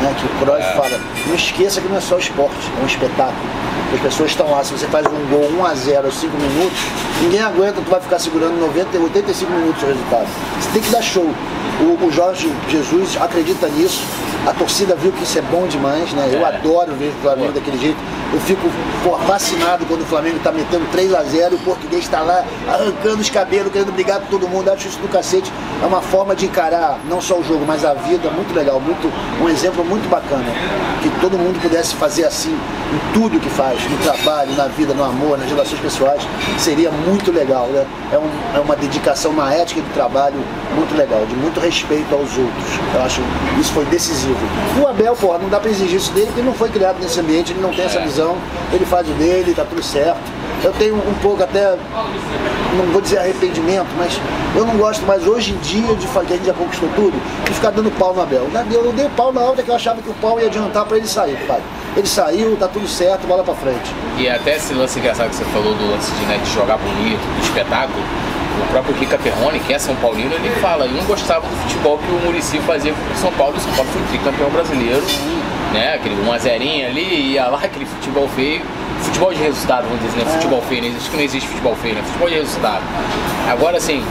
Né? 0.02 0.16
Que 0.20 0.26
o 0.26 0.30
Cruyff 0.46 0.68
É. 0.68 0.74
fala, 0.76 1.00
não 1.28 1.36
esqueça 1.36 1.80
que 1.82 1.88
não 1.88 1.98
é 1.98 2.02
só 2.02 2.18
esporte, 2.18 2.56
é 2.80 2.84
um 2.84 2.88
espetáculo. 2.88 3.38
As 3.94 4.00
pessoas 4.00 4.32
estão 4.32 4.50
lá, 4.50 4.64
se 4.64 4.72
você 4.72 4.88
faz 4.88 5.06
um 5.06 5.28
gol 5.30 5.50
1 5.60 5.66
a 5.66 5.74
0 5.76 6.06
aos 6.06 6.16
5 6.16 6.36
minutos, 6.38 6.80
ninguém 7.22 7.42
aguenta, 7.42 7.82
tu 7.82 7.90
vai 7.92 8.00
ficar 8.00 8.20
segurando 8.20 8.58
90, 8.60 8.98
85 8.98 9.52
minutos 9.52 9.84
o 9.84 9.86
resultado. 9.86 10.28
Você 10.60 10.70
tem 10.72 10.82
que 10.82 10.90
dar 10.90 11.02
show. 11.02 11.30
O, 11.82 12.06
o 12.06 12.12
Jorge 12.12 12.52
Jesus 12.70 13.18
acredita 13.20 13.68
nisso, 13.68 14.02
a 14.48 14.54
torcida 14.54 14.96
viu 14.96 15.12
que 15.12 15.24
isso 15.24 15.38
é 15.38 15.42
bom 15.42 15.68
demais, 15.68 16.14
né? 16.14 16.30
Eu 16.32 16.40
É. 16.46 16.56
adoro 16.56 16.94
ver 16.94 17.10
o 17.10 17.22
Flamengo 17.22 17.52
daquele 17.52 17.78
jeito. 17.78 17.98
Eu 18.34 18.40
fico 18.40 18.62
pô, 19.04 19.18
fascinado 19.28 19.86
quando 19.86 20.02
o 20.02 20.06
Flamengo 20.06 20.40
tá 20.40 20.52
metendo 20.52 20.86
3 20.92 21.14
a 21.14 21.22
0 21.24 21.54
e 21.54 21.56
o 21.56 21.60
português 21.60 22.08
tá 22.08 22.22
lá 22.22 22.46
arrancando 22.68 23.22
os 23.22 23.30
cabelos, 23.30 23.72
querendo 23.72 23.92
brigar 23.92 24.20
com 24.22 24.28
todo 24.28 24.48
mundo. 24.48 24.70
Acho 24.72 24.88
isso 24.88 25.00
do 25.00 25.08
cacete. 25.10 25.52
É 25.84 25.86
uma 25.86 26.02
forma 26.02 26.34
de 26.36 26.46
encarar 26.46 26.98
não 27.10 27.20
só 27.20 27.36
o 27.38 27.44
jogo, 27.44 27.66
mas 27.68 27.84
a 27.84 27.94
vida 27.94 28.30
muito 28.30 28.54
legal, 28.56 28.80
muito, 28.80 29.12
um 29.42 29.50
exemplo 29.50 29.84
muito 29.84 30.08
bacana. 30.10 30.46
Que 31.02 31.10
todo 31.20 31.38
mundo 31.38 31.60
pudesse 31.62 31.94
fazer 31.96 32.24
assim 32.26 32.52
em 32.94 33.14
tudo 33.14 33.40
que 33.40 33.50
faz, 33.50 33.80
no 33.90 33.98
trabalho, 33.98 34.52
na 34.56 34.68
vida, 34.68 34.94
no 34.94 35.04
amor, 35.04 35.38
nas 35.38 35.50
relações 35.50 35.80
pessoais, 35.82 36.22
seria 36.58 36.92
muito 36.92 37.32
legal, 37.32 37.66
né? 37.68 37.86
É, 38.14 38.18
um- 38.18 38.58
é 38.58 38.60
uma 38.60 38.76
dedicação, 38.76 39.32
uma 39.32 39.54
ética 39.54 39.82
de 39.82 39.90
trabalho 39.90 40.36
muito 40.76 40.96
legal, 40.96 41.26
de 41.26 41.36
muito 41.36 41.60
respeito 41.60 42.14
aos 42.14 42.30
outros. 42.38 42.80
Eu 42.94 43.02
acho 43.02 43.22
que 43.56 43.62
isso 43.62 43.72
foi 43.74 43.86
decisivo. 43.86 44.38
O 44.82 44.88
Abel, 44.88 45.16
pô, 45.16 45.38
não 45.38 45.50
dá 45.50 45.60
pra 45.60 45.70
exigir 45.70 45.98
isso 45.98 46.12
dele, 46.14 46.28
porque 46.28 46.40
ele 46.42 46.48
não 46.48 46.56
foi 46.56 46.70
criado 46.70 46.98
nesse 47.02 47.20
ambiente, 47.20 47.52
ele 47.54 47.62
não 47.62 47.72
tem 47.74 47.86
essa 47.86 48.00
É. 48.00 48.04
ele 48.72 48.86
faz 48.86 49.08
o 49.08 49.14
dele, 49.14 49.54
tá 49.54 49.64
tudo 49.64 49.84
certo. 49.84 50.22
Eu 50.64 50.72
tenho 50.74 50.96
um 50.96 51.14
pouco 51.22 51.42
até, 51.42 51.76
não 52.78 52.86
vou 52.92 53.02
dizer 53.02 53.18
arrependimento, 53.18 53.88
mas 53.98 54.20
eu 54.56 54.64
não 54.64 54.78
gosto 54.78 55.04
mais 55.08 55.26
hoje 55.26 55.54
em 55.54 55.58
dia 55.58 55.96
de 55.96 56.06
falar 56.08 56.26
que 56.28 56.34
a 56.34 56.36
gente 56.36 56.46
já 56.46 56.54
conquistou 56.54 56.88
tudo, 56.96 57.20
de 57.46 57.54
ficar 57.54 57.72
dando 57.72 57.90
pau 57.98 58.14
no 58.14 58.22
Abel. 58.22 58.48
Eu 58.72 58.94
dei 58.94 59.10
pau 59.18 59.34
na 59.34 59.42
hora 59.42 59.64
que 59.64 59.70
eu 59.70 59.76
achava 59.76 60.02
que 60.02 60.10
o 60.10 60.14
pau 60.16 60.40
ia 60.40 60.46
adiantar 60.46 60.86
pra 60.86 60.98
ele 60.98 61.08
sair, 61.08 61.36
pai. 61.48 61.60
Ele 61.98 62.08
saiu, 62.08 62.56
tá 62.58 62.68
tudo 62.68 62.88
certo, 62.88 63.26
bola 63.26 63.44
pra 63.44 63.56
frente. 63.56 63.92
E 64.18 64.30
até 64.30 64.58
esse 64.58 64.74
lance 64.74 65.00
engraçado 65.00 65.30
que 65.30 65.36
você 65.36 65.46
falou 65.46 65.74
do 65.74 65.92
lance 65.92 66.12
de, 66.12 66.26
né, 66.26 66.40
de 66.44 66.54
jogar 66.54 66.78
bonito, 66.78 67.20
do 67.20 67.44
espetáculo, 67.44 68.04
o 68.62 68.68
próprio 68.72 68.96
Rica 68.96 69.18
Perrone, 69.18 69.60
que 69.60 69.74
é 69.74 69.80
São 69.80 69.96
Paulino, 69.96 70.34
ele 70.36 70.50
fala, 70.62 70.86
ele 70.86 70.96
não 70.96 71.06
gostava 71.06 71.42
do 71.42 71.56
futebol 71.64 71.98
que 71.98 72.12
o 72.12 72.26
Murici 72.26 72.60
fazia 72.60 72.94
com 72.94 73.16
São 73.16 73.32
Paulo, 73.32 73.56
e 73.56 73.58
o 73.58 73.62
São 73.62 73.74
Paulo 73.74 73.90
foi 73.92 74.02
tricampeão 74.10 74.50
brasileiro, 74.52 75.02
né? 75.74 75.96
Aquele 75.96 76.16
1 76.16 76.32
a 76.32 76.38
0 76.38 76.56
ali, 76.56 77.34
ia 77.34 77.48
lá, 77.48 77.60
aquele 77.64 77.86
futebol 77.86 78.28
feio. 78.30 78.62
Futebol 79.02 79.34
de 79.34 79.42
resultado, 79.42 79.88
vamos 79.88 80.02
dizer, 80.02 80.24
né? 80.24 80.32
Futebol 80.34 80.62
feio, 80.62 80.82
não 80.82 80.90
existe 80.90 81.10
que 81.10 81.16
não 81.16 81.24
existe 81.24 81.48
futebol 81.50 81.76
feio, 81.76 81.96
né? 81.96 82.02
Futebol 82.04 82.30
de 82.30 82.36
resultado. 82.36 82.84
Agora 83.50 83.78
assim, 83.78 84.04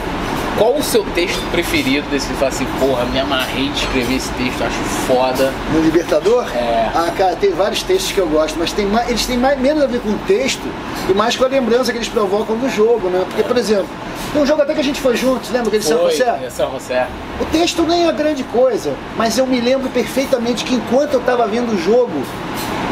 qual 0.59 0.75
o 0.75 0.83
seu 0.83 1.05
texto 1.15 1.41
preferido 1.51 2.09
desse 2.11 2.29
que 2.29 2.35
fala 2.35 2.49
assim, 2.49 2.67
porra, 2.79 3.05
me 3.07 3.19
amarrei 3.19 3.69
de 3.69 3.79
escrever 3.79 4.17
esse 4.17 4.31
texto, 4.33 4.63
acho 4.63 4.79
foda. 5.07 5.53
No 5.73 5.81
Libertador? 5.81 6.47
É. 6.55 6.91
Ah, 6.95 7.11
cara, 7.17 7.37
tem 7.37 7.51
vários 7.53 7.83
textos 7.83 8.13
que 8.13 8.19
eu 8.19 8.27
gosto, 8.27 8.59
mas 8.59 8.73
tem 8.73 8.87
mais, 8.87 9.09
eles 9.09 9.27
têm 9.27 9.39
mais, 9.39 9.59
menos 9.59 9.83
a 9.83 9.87
ver 9.87 10.01
com 10.01 10.11
o 10.11 10.19
texto 10.27 10.63
e 11.09 11.15
mais 11.15 11.37
com 11.37 11.45
a 11.45 11.49
lembrança 11.49 11.93
que 11.93 11.99
eles 11.99 12.09
provocam 12.09 12.57
no 12.57 12.69
jogo, 12.69 13.09
né? 13.09 13.25
Porque, 13.27 13.43
por 13.43 13.57
exemplo, 13.57 13.89
tem 14.33 14.43
um 14.43 14.47
jogo 14.47 14.63
até 14.63 14.75
que 14.75 14.81
a 14.81 14.85
gente 14.85 15.01
foi 15.01 15.17
juntos, 15.17 15.51
lembra 15.51 15.69
aquele 15.69 15.83
São 15.83 16.09
José? 16.09 16.41
é 16.45 16.51
São 16.51 16.71
José. 16.73 17.07
O 17.41 17.45
texto 17.47 17.83
nem 17.83 18.07
é 18.07 18.13
grande 18.13 18.45
coisa, 18.45 18.95
mas 19.17 19.39
eu 19.39 19.47
me 19.47 19.61
lembro 19.61 19.89
perfeitamente 19.91 20.65
que 20.65 20.75
enquanto 20.75 21.15
eu 21.15 21.21
estava 21.21 21.47
vendo 21.47 21.73
o 21.73 21.79
jogo, 21.79 22.23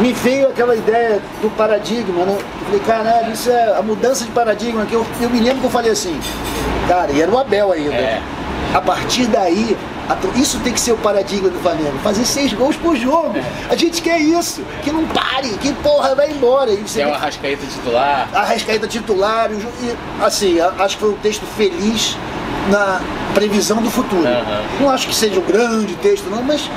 me 0.00 0.12
veio 0.12 0.48
aquela 0.48 0.74
ideia 0.74 1.20
do 1.42 1.50
paradigma, 1.50 2.24
né? 2.24 2.36
Eu 2.36 2.66
falei, 2.66 2.80
caralho, 2.80 3.32
isso 3.32 3.50
é 3.50 3.76
a 3.76 3.82
mudança 3.82 4.24
de 4.24 4.30
paradigma, 4.30 4.86
que 4.86 4.94
eu, 4.94 5.06
eu 5.20 5.30
me 5.30 5.40
lembro 5.40 5.60
que 5.60 5.66
eu 5.66 5.70
falei 5.70 5.90
assim, 5.90 6.18
cara, 6.88 7.12
e 7.12 7.20
era 7.22 7.30
o 7.30 7.38
Abel 7.38 7.70
ainda. 7.72 7.94
É. 7.94 8.20
A 8.74 8.80
partir 8.80 9.26
daí, 9.26 9.76
isso 10.36 10.58
tem 10.60 10.72
que 10.72 10.80
ser 10.80 10.92
o 10.92 10.96
paradigma 10.98 11.48
do 11.48 11.58
Flamengo, 11.60 11.98
fazer 12.02 12.24
seis 12.26 12.52
gols 12.52 12.76
por 12.76 12.96
jogo. 12.96 13.34
A 13.70 13.76
gente 13.76 14.02
quer 14.02 14.18
isso, 14.20 14.62
que 14.82 14.90
não 14.90 15.04
pare, 15.06 15.48
que 15.60 15.72
porra, 15.74 16.14
vai 16.14 16.30
embora. 16.30 16.70
E 16.70 16.76
você 16.76 17.00
É 17.02 17.06
uma 17.06 17.16
titular. 17.66 18.28
a 18.34 18.40
Arrascaeta 18.40 18.86
titular, 18.86 19.50
o 19.50 19.56
jo- 19.56 19.68
e, 19.82 20.24
assim, 20.24 20.58
acho 20.60 20.96
que 20.96 21.00
foi 21.00 21.10
um 21.10 21.16
texto 21.18 21.44
feliz 21.56 22.16
na 22.70 23.00
previsão 23.32 23.80
do 23.80 23.90
futuro. 23.90 24.26
Aham. 24.26 24.62
Não 24.80 24.90
acho 24.90 25.06
que 25.08 25.14
seja 25.14 25.40
um 25.40 25.44
grande 25.44 25.94
texto, 25.96 26.28
não, 26.28 26.42
mas 26.42 26.68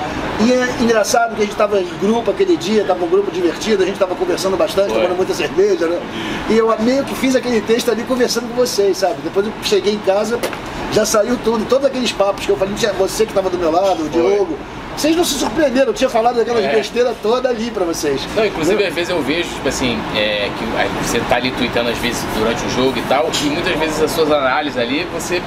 e 0.46 0.54
é 0.54 0.84
engraçado 0.84 1.36
que 1.36 1.42
a 1.42 1.46
gente 1.46 1.52
estava 1.52 1.80
em 1.80 1.88
grupo 2.02 2.32
aquele 2.32 2.58
dia, 2.58 2.82
estava 2.82 3.04
um 3.04 3.08
grupo 3.08 3.32
divertido, 3.32 3.84
a 3.84 3.86
gente 3.86 3.96
estava 3.96 4.16
conversando 4.16 4.58
bastante, 4.58 4.94
tomando 4.94 5.16
muita 5.16 5.34
cerveja, 5.34 5.88
né? 5.88 6.00
E 6.50 6.58
eu 6.58 6.74
meio 6.80 7.04
que 7.04 7.16
fiz 7.16 7.36
aquele 7.36 7.62
texto 7.62 7.92
ali 7.92 8.04
conversando 8.04 8.48
com 8.48 8.56
vocês, 8.56 8.98
sabe? 8.98 9.16
Depois 9.24 9.46
eu 9.46 9.54
cheguei 9.64 9.94
em 9.94 10.00
casa, 10.00 10.40
já 10.92 11.06
saiu 11.06 11.38
tudo, 11.44 11.66
todos 11.66 11.86
aqueles 11.86 12.12
papos 12.12 12.46
que 12.46 12.52
eu 12.52 12.58
falei, 12.58 12.74
tinha 12.76 12.92
você 12.94 13.26
que 13.26 13.32
estava 13.32 13.50
do 13.50 13.58
meu 13.58 13.72
lado, 13.72 14.04
o 14.04 14.10
Diogo. 14.10 14.58
Vocês 14.98 15.16
não 15.16 15.24
se 15.24 15.36
surpreenderam, 15.36 15.88
eu 15.88 15.94
tinha 15.94 16.10
falado 16.10 16.40
aquelas 16.42 16.66
É. 16.66 16.76
besteiras 16.76 17.16
todas 17.24 17.50
ali 17.50 17.72
pra 17.72 17.86
vocês. 17.86 18.22
Não, 18.36 18.46
inclusive 18.46 18.84
às 18.86 18.94
vezes 18.94 19.10
eu 19.10 19.22
vejo, 19.22 19.48
tipo 19.50 19.68
assim, 19.70 19.98
é, 20.16 20.50
que 20.60 21.08
você 21.08 21.20
tá 21.22 21.38
ali 21.38 21.50
tweetando 21.52 21.90
às 21.90 21.98
vezes 21.98 22.22
durante 22.38 22.66
o 22.66 22.70
jogo 22.70 22.98
e 22.98 23.02
tal, 23.04 23.30
e 23.42 23.50
muitas 23.50 23.74
vezes 23.80 24.02
as 24.02 24.12
suas 24.12 24.30
análises 24.32 24.78
ali, 24.78 25.08
você 25.14 25.42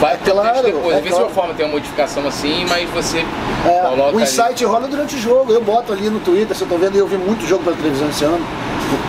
vai 0.00 0.16
texto 0.16 0.62
depois. 0.62 0.96
é 0.96 1.00
Às 1.00 1.08
claro. 1.08 1.24
uma 1.24 1.30
forma 1.30 1.54
tem 1.54 1.66
uma 1.66 1.72
modificação 1.72 2.26
assim, 2.26 2.64
mas 2.68 2.88
você 2.90 3.18
É, 3.66 3.80
coloca 3.80 4.02
o 4.02 4.16
ali. 4.18 4.22
insight 4.22 4.64
rola 4.64 4.88
durante 4.88 5.16
o 5.16 5.18
jogo. 5.18 5.52
Eu 5.52 5.62
boto 5.62 5.92
ali 5.92 6.08
no 6.10 6.20
Twitter, 6.20 6.56
se 6.56 6.62
eu 6.62 6.68
tô 6.68 6.76
vendo, 6.76 6.96
eu 6.96 7.06
vi 7.06 7.16
muito 7.16 7.46
jogo 7.46 7.64
pela 7.64 7.76
televisão 7.76 8.08
esse 8.08 8.24
ano. 8.24 8.40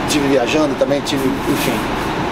Tive 0.10 0.28
viajando 0.30 0.73
também, 0.80 1.02
tive, 1.02 1.28
enfim. 1.28 1.73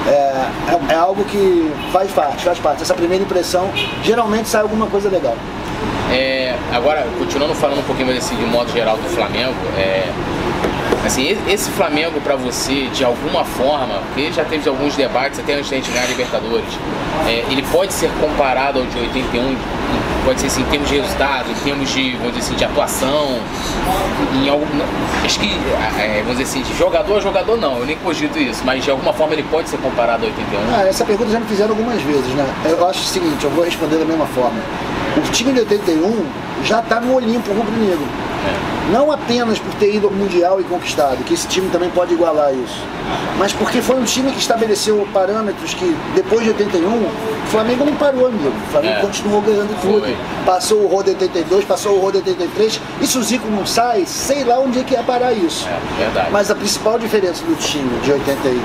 É, 0.08 0.12
é, 0.12 0.94
é 0.94 0.96
algo 0.96 1.24
que 1.26 1.72
faz 1.91 2.12
parte, 2.12 2.44
faz 2.44 2.60
parte. 2.60 2.82
Essa 2.84 2.94
primeira 2.94 3.24
impressão, 3.24 3.70
geralmente 4.04 4.48
sai 4.48 4.62
alguma 4.62 4.88
coisa 4.88 5.10
legal. 5.10 5.36
É, 6.12 6.56
agora, 6.74 7.06
continuando 7.18 7.54
falando 7.56 7.80
um 7.80 7.84
pouquinho 7.84 8.08
mais 8.08 8.20
assim, 8.20 8.36
de 8.36 8.46
modo 8.46 8.72
geral 8.72 8.98
do 8.98 9.10
Flamengo, 9.10 9.54
é, 9.78 10.08
assim, 11.06 11.38
esse 11.48 11.70
Flamengo 11.72 12.20
pra 12.22 12.36
você, 12.36 12.88
de 12.94 13.04
alguma 13.04 13.44
forma, 13.44 14.00
porque 14.08 14.32
já 14.32 14.44
teve 14.44 14.68
alguns 14.70 14.96
debates 14.96 15.39
até 15.39 15.54
antes 15.56 15.70
da 15.70 15.76
gente 15.78 15.91
ganhar 15.91 16.06
a 16.06 16.08
Libertadores, 16.08 16.65
é, 17.28 17.44
ele 17.52 17.63
pode 17.72 17.94
ser 17.94 18.10
comparado 18.20 18.80
ao 18.80 18.86
de 18.86 18.98
81, 19.00 19.52
em- 19.52 19.58
pode 20.26 20.39
ser 20.41 20.48
assim, 20.48 20.62
em 20.62 20.65
termos 20.65 20.89
de 20.89 20.96
resultado, 21.00 21.52
em 21.52 21.54
termos 21.63 21.89
de, 21.91 22.12
vamos 22.18 22.34
dizer 22.34 22.39
assim, 22.39 22.56
de 22.56 22.65
atuação, 22.65 23.38
em 24.44 24.50
algum, 24.50 24.65
acho 25.24 25.39
que, 25.39 25.48
é, 26.00 26.22
vamos 26.26 26.38
dizer 26.39 26.44
assim, 26.44 26.62
de 26.63 26.78
jogador 26.78 27.18
a 27.18 27.20
jogador 27.20 27.58
não, 27.58 27.78
eu 27.80 27.86
nem 27.86 27.96
cogito 27.98 28.38
isso, 28.39 28.63
mas 28.65 28.84
de 28.84 28.89
alguma 28.89 29.13
forma 29.13 29.34
ele 29.34 29.44
pode 29.52 29.70
ser 29.70 29.78
comparado 29.78 30.26
ao 30.26 30.30
81. 30.32 30.60
Ah, 30.76 30.88
essa 30.88 31.06
pergunta 31.06 31.30
já 31.32 31.39
me 31.39 31.46
fizeram 31.46 31.72
algumas 31.72 32.02
vezes, 32.02 32.28
né? 32.34 32.46
Eu 32.65 32.88
acho 32.88 33.00
o 33.02 33.04
seguinte, 33.06 33.44
eu 33.44 33.52
vou 33.52 33.63
responder 33.63 33.98
da 33.98 34.06
mesma 34.06 34.26
forma. 34.28 34.60
O 35.18 35.22
time 35.32 35.54
de 35.54 35.60
81 35.60 36.26
já 36.63 36.80
está 36.80 37.00
no 37.00 37.15
Olimpo 37.15 37.52
rubro-negro. 37.54 38.06
É. 38.47 38.75
Não 38.91 39.12
apenas 39.12 39.58
por 39.58 39.73
ter 39.75 39.95
ido 39.95 40.05
ao 40.08 40.13
Mundial 40.13 40.62
e 40.62 40.63
conquistado, 40.63 41.17
que 41.23 41.34
esse 41.34 41.47
time 41.47 41.69
também 41.71 41.89
pode 41.89 42.13
igualar 42.13 42.53
isso, 42.53 42.79
mas 43.39 43.51
porque 43.51 43.81
foi 43.81 43.95
um 43.95 44.03
time 44.03 44.31
que 44.31 44.38
estabeleceu 44.39 45.08
parâmetros 45.12 45.73
que, 45.73 45.95
depois 46.13 46.43
de 46.43 46.49
81, 46.49 46.88
o 46.88 47.12
Flamengo 47.47 47.84
não 47.86 47.95
parou, 47.95 48.27
amigo. 48.27 48.49
O 48.49 48.71
Flamengo 48.71 48.93
É. 48.97 49.01
continuou 49.01 49.41
ganhando 49.41 49.75
tudo. 49.81 50.01
Foi. 50.01 50.15
Passou 50.45 50.84
o 50.84 50.88
Rodo 50.88 51.10
82, 51.10 51.65
passou 51.65 51.97
o 51.97 51.99
Rodo 51.99 52.17
83, 52.19 52.79
e 53.01 53.08
se 53.08 53.17
o 53.17 53.23
Zico 53.23 53.47
não 53.49 53.65
sai, 53.65 54.05
sei 54.05 54.43
lá 54.43 54.60
onde 54.60 54.79
é 54.79 54.84
que 54.84 54.93
ia 54.93 55.01
parar 55.01 55.34
isso. 55.34 55.67
É, 55.67 56.03
verdade. 56.03 56.29
Mas 56.31 56.51
a 56.51 56.55
principal 56.55 56.99
diferença 56.99 57.43
do 57.43 57.55
time 57.58 57.89
de 58.01 58.12
81 58.12 58.62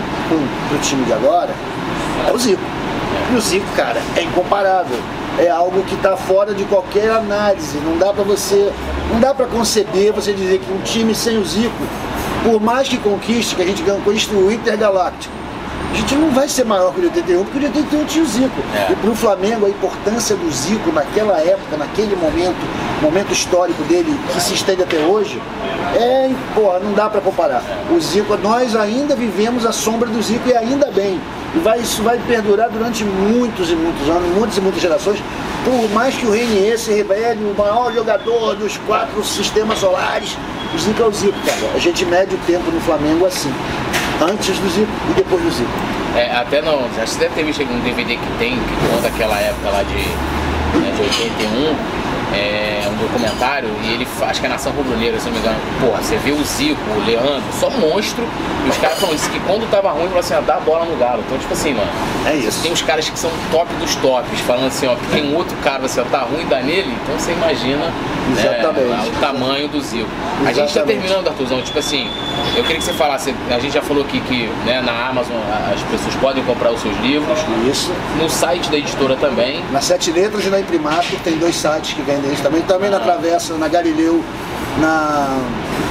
pro 0.69 0.79
time 0.81 1.05
de 1.05 1.13
agora 1.15 1.51
é 2.29 2.33
o 2.33 2.39
Zico. 2.39 2.61
E 3.33 3.37
o 3.37 3.41
Zico, 3.41 3.67
cara, 3.75 4.01
é 4.17 4.23
incomparável. 4.23 4.99
É 5.41 5.49
algo 5.49 5.83
que 5.85 5.95
está 5.95 6.17
fora 6.17 6.55
de 6.55 6.65
qualquer 6.65 7.11
análise. 7.11 7.79
Não 7.79 7.97
dá 7.97 8.13
para 8.13 8.23
você, 8.23 8.71
não 9.11 9.21
dá 9.21 9.33
para 9.33 9.47
conceber 9.47 10.13
você 10.13 10.35
dizer 10.35 10.61
que 10.61 10.71
um 10.71 10.81
time 10.83 11.15
sem 11.15 11.39
o 11.39 11.45
Zico, 11.45 11.83
por 12.45 12.61
mais 12.61 12.89
que 12.89 12.99
conquiste, 12.99 13.57
que 13.57 13.63
a 13.63 13.67
gente 13.67 13.83
ganhou 13.83 14.01
o 14.05 14.53
Intergaláctico, 14.53 15.41
a 15.91 15.95
gente 15.95 16.15
não 16.15 16.31
vai 16.31 16.49
ser 16.49 16.65
maior 16.65 16.93
que 16.93 17.01
o 17.01 17.11
de 17.11 17.19
81, 17.19 17.45
porque 17.45 17.59
o 17.59 17.61
de 17.61 17.79
81 17.79 18.05
tinha 18.05 18.25
o 18.25 18.27
Zico. 18.27 18.61
É. 18.75 18.93
E 18.93 18.97
para 18.97 19.11
o 19.11 19.15
Flamengo, 19.15 19.67
a 19.67 19.71
importância 19.71 20.37
do 20.37 20.51
Zico 20.51 20.93
naquela 20.93 21.39
época, 21.41 21.77
naquele 21.77 22.15
momento, 22.15 22.59
momento 23.03 23.33
histórico 23.33 23.83
dele, 23.85 24.15
que 24.33 24.41
se 24.41 24.55
estende 24.55 24.83
até 24.83 24.99
hoje, 24.99 25.43
é, 25.97 26.31
porra, 26.55 26.79
não 26.79 26.93
dá 26.93 27.09
para 27.09 27.21
comparar. 27.21 27.63
O 27.91 27.99
Zico, 27.99 28.37
nós 28.37 28.77
ainda 28.77 29.17
vivemos 29.17 29.67
a 29.67 29.73
sombra 29.73 30.09
do 30.09 30.23
Zico 30.23 30.49
e 30.49 30.55
ainda 30.55 30.91
bem. 30.91 31.21
E 31.55 31.59
vai, 31.59 31.81
isso 31.81 32.03
vai 32.03 32.19
perdurar 32.27 32.71
durante 32.71 33.05
muitos 33.05 33.71
e 33.71 33.75
muitos 33.75 34.09
anos, 34.09 34.29
muitas 34.37 34.57
e 34.57 34.61
muitas 34.61 34.81
gerações. 34.81 35.23
Por 35.65 35.91
mais 35.91 36.15
que 36.15 36.27
o 36.27 36.33
Renier 36.33 36.79
se 36.79 36.93
revele 36.93 37.45
o 37.45 37.55
maior 37.59 37.93
jogador 37.93 38.55
dos 38.55 38.79
quatro 38.87 39.23
sistemas 39.25 39.79
solares, 39.79 40.37
o 40.75 40.79
Zico 40.79 41.03
é 41.03 41.07
o 41.07 41.13
Zico, 41.13 41.39
cara. 41.45 41.73
A 41.75 41.79
gente 41.79 42.05
mede 42.07 42.35
o 42.35 42.39
tempo 42.47 42.71
no 42.71 42.81
Flamengo 42.81 43.27
assim. 43.27 43.53
Antes 44.23 44.59
do 44.59 44.69
Zico 44.71 44.93
e 45.11 45.15
depois 45.15 45.43
do 45.43 45.51
Zico. 45.51 45.71
É, 46.17 46.31
até 46.37 46.63
não, 46.63 46.89
você 46.89 47.19
deve 47.19 47.35
ter 47.35 47.45
visto 47.45 47.63
um 47.63 47.81
DVD 47.81 48.17
que 48.17 48.39
tem, 48.39 48.53
que 48.53 48.95
conta 48.95 49.09
aquela 49.09 49.39
época 49.39 49.71
lá 49.71 49.83
de, 49.83 49.95
né, 50.79 50.93
de 50.97 51.03
81 51.03 52.10
é, 52.35 52.89
um 52.89 52.97
documentário 52.97 53.69
e 53.83 53.95
ele 53.95 54.07
acho 54.23 54.41
que 54.41 54.47
é 54.47 54.49
Nação 54.49 54.73
Rubro-Negra, 54.73 55.19
se 55.19 55.27
não 55.27 55.33
me 55.33 55.39
engano. 55.39 55.59
Porra, 55.81 56.03
você 56.03 56.17
vê 56.17 56.33
o 56.33 56.43
Zico, 56.45 56.81
o 56.97 57.05
Leandro, 57.05 57.43
só 57.59 57.71
monstro. 57.71 58.27
E 58.67 58.69
os 58.69 58.77
caras 58.77 58.99
falam 58.99 59.15
isso, 59.15 59.31
que 59.31 59.41
quando 59.41 59.69
tava 59.71 59.91
ruim, 59.91 60.03
falaram 60.03 60.21
assim, 60.21 60.35
ah, 60.35 60.41
dá 60.41 60.57
a 60.57 60.61
bola 60.61 60.85
no 60.85 60.97
galo. 60.97 61.23
Então, 61.27 61.39
tipo 61.39 61.53
assim, 61.53 61.75
mano. 61.75 61.91
É 62.27 62.35
isso. 62.35 62.63
Tem 62.63 62.73
uns 62.73 62.83
caras 62.83 63.09
que 63.09 63.19
são 63.19 63.31
top 63.51 63.73
dos 63.75 63.95
tops, 63.97 64.41
falando 64.41 64.67
assim, 64.67 64.87
ó, 64.87 64.95
que 64.95 65.07
tem 65.09 65.35
outro 65.35 65.57
cara, 65.59 65.85
assim, 65.85 66.01
ó, 66.01 66.05
tá 66.05 66.21
ruim, 66.21 66.47
dá 66.47 66.61
nele. 66.61 66.95
Então 67.03 67.19
você 67.19 67.33
imagina 67.33 67.85
né, 67.87 69.07
o 69.07 69.21
tamanho 69.21 69.69
do 69.69 69.81
Zico. 69.81 70.09
Exatamente. 70.43 70.49
A 70.49 70.53
gente 70.53 70.75
tá 70.75 70.83
terminando, 70.83 71.29
Arthurzão, 71.29 71.63
tipo 71.63 71.79
assim, 71.79 72.11
eu 72.57 72.63
queria 72.63 72.79
que 72.79 72.85
você 72.85 72.93
falasse, 72.93 73.35
a 73.51 73.59
gente 73.59 73.73
já 73.73 73.83
falou 73.83 74.05
aqui 74.05 74.21
que 74.21 74.49
né, 74.65 74.81
na 74.81 75.09
Amazon 75.09 75.37
as 75.73 75.83
pessoas 75.85 76.15
podem 76.17 76.45
comprar 76.45 76.71
os 76.71 76.81
seus 76.81 76.97
livros. 77.01 77.39
Isso. 77.71 77.93
No 78.21 78.29
site 78.29 78.71
da 78.71 78.77
editora 78.77 79.17
também. 79.17 79.65
Na 79.71 79.81
Sete 79.81 80.11
Letras 80.11 80.45
e 80.45 80.51
na 80.51 80.61
Imprimato 80.61 81.07
tem 81.25 81.39
dois 81.39 81.57
sites 81.57 81.95
que 81.95 82.03
vendem 82.03 82.20
isso 82.29 82.43
também. 82.43 82.63
Também 82.63 82.91
na 82.91 83.01
Travessa, 83.01 83.57
na 83.57 83.69
Galileu, 83.69 84.23
na 84.79 85.39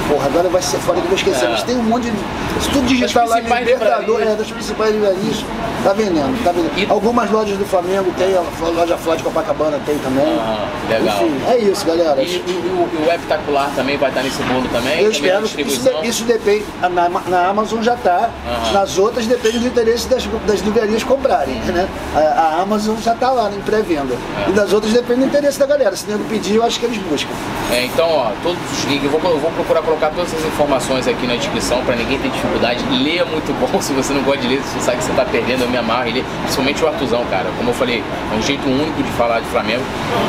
porra, 0.10 0.26
agora 0.26 0.50
vai 0.50 0.62
ser 0.62 0.80
fora 0.80 1.00
que 1.00 1.06
eu 1.06 1.10
vou 1.10 1.18
esquecer, 1.18 1.46
é. 1.46 1.50
mas 1.50 1.64
tem 1.64 1.78
um 1.78 1.84
monte 1.84 2.10
de. 2.10 2.18
Se 2.62 2.70
tudo 2.72 2.88
digitar 2.88 3.28
lá 3.28 3.40
Libertador, 3.40 4.22
é, 4.22 4.36
das 4.36 4.52
principais 4.52 4.92
livrarias, 4.92 5.46
tá 5.84 5.94
vendendo, 5.94 6.44
tá 6.44 6.52
vendendo. 6.52 6.78
E... 6.78 6.92
Algumas 6.92 7.30
lojas 7.30 7.58
do 7.58 7.66
Flamengo 7.66 8.12
tem, 8.18 8.36
a 8.36 8.70
loja 8.70 8.98
Flá 8.98 9.16
de 9.16 9.24
Copacabana 9.24 9.80
tem 9.86 9.98
também. 10.00 10.26
Ah, 10.40 10.68
legal. 10.90 11.16
Enfim, 11.24 11.42
é 11.48 11.58
isso, 11.58 11.86
galera. 11.86 12.22
E, 12.22 12.26
e, 12.26 12.30
e 12.30 13.04
o 13.04 13.08
Webtacular 13.08 13.70
também 13.76 13.98
vai 13.98 14.10
estar 14.10 14.24
nesse 14.24 14.42
bolo 14.44 14.68
também? 14.74 15.02
Eu 15.02 15.12
espero. 15.12 15.46
Isso, 15.46 15.90
isso, 16.04 16.24
depende. 16.24 16.66
Na, 16.82 17.08
na 17.10 17.48
Amazon 17.48 17.82
já 17.82 17.94
está. 17.94 18.30
Nas 18.74 18.98
outras 18.98 19.28
depende 19.28 19.60
do 19.60 19.68
interesse 19.68 20.08
das, 20.08 20.26
das 20.46 20.60
livrarias 20.62 21.04
comprarem, 21.04 21.56
né? 21.56 21.88
A, 22.16 22.20
a 22.20 22.62
Amazon 22.62 22.98
já 22.98 23.14
está 23.14 23.32
lá 23.32 23.50
em 23.50 23.62
pré-venda. 23.62 24.16
É. 24.48 24.50
E 24.50 24.54
das 24.54 24.74
outras 24.74 24.92
depende 24.92 25.22
do 25.22 25.26
interesse 25.28 25.60
da 25.60 25.66
galera. 25.66 25.96
Se 25.96 26.10
nego 26.10 26.24
pedir, 26.26 26.56
eu 26.56 26.64
acho 26.64 26.80
que 26.80 26.86
eles 26.86 26.98
buscam. 26.98 27.30
É, 27.72 27.86
então, 27.86 28.10
ó, 28.10 28.32
todos 28.42 28.60
os 28.72 28.86
links, 28.86 29.06
eu 29.06 29.20
vou, 29.20 29.32
eu 29.32 29.40
vou 29.40 29.52
procurar 29.52 29.82
colocar 30.00 30.10
colocar 30.10 30.10
todas 30.16 30.34
as 30.34 30.46
informações 30.46 31.08
aqui 31.08 31.28
na 31.28 31.36
descrição 31.36 31.84
para 31.84 31.96
ninguém 31.96 32.18
ter 32.20 32.30
dificuldade. 32.30 32.84
Leia 32.90 33.26
muito 33.26 33.54
bom 33.60 33.68
se 33.82 33.92
você 33.94 34.14
não 34.14 34.24
gosta 34.24 34.42
de 34.42 34.48
ler, 34.48 34.62
se 34.62 34.74
você 34.74 34.80
sabe 34.80 34.98
que 34.98 35.04
você 35.04 35.12
está 35.12 35.26
perdendo, 35.26 35.64
eu 35.64 35.70
me 35.70 35.78
amarro 35.78 36.08
e 36.08 36.14
ler. 36.14 36.26
Principalmente 36.44 36.84
o 36.84 36.88
Artuzão, 36.88 37.26
cara. 37.26 37.50
Como 37.58 37.70
eu 37.70 37.74
falei, 37.74 38.02
é 38.34 38.36
um 38.36 38.42
jeito 38.42 38.68
único 38.68 39.04
de 39.04 39.12
falar 39.12 39.42
de 39.42 39.48
Flamengo. 39.48 39.84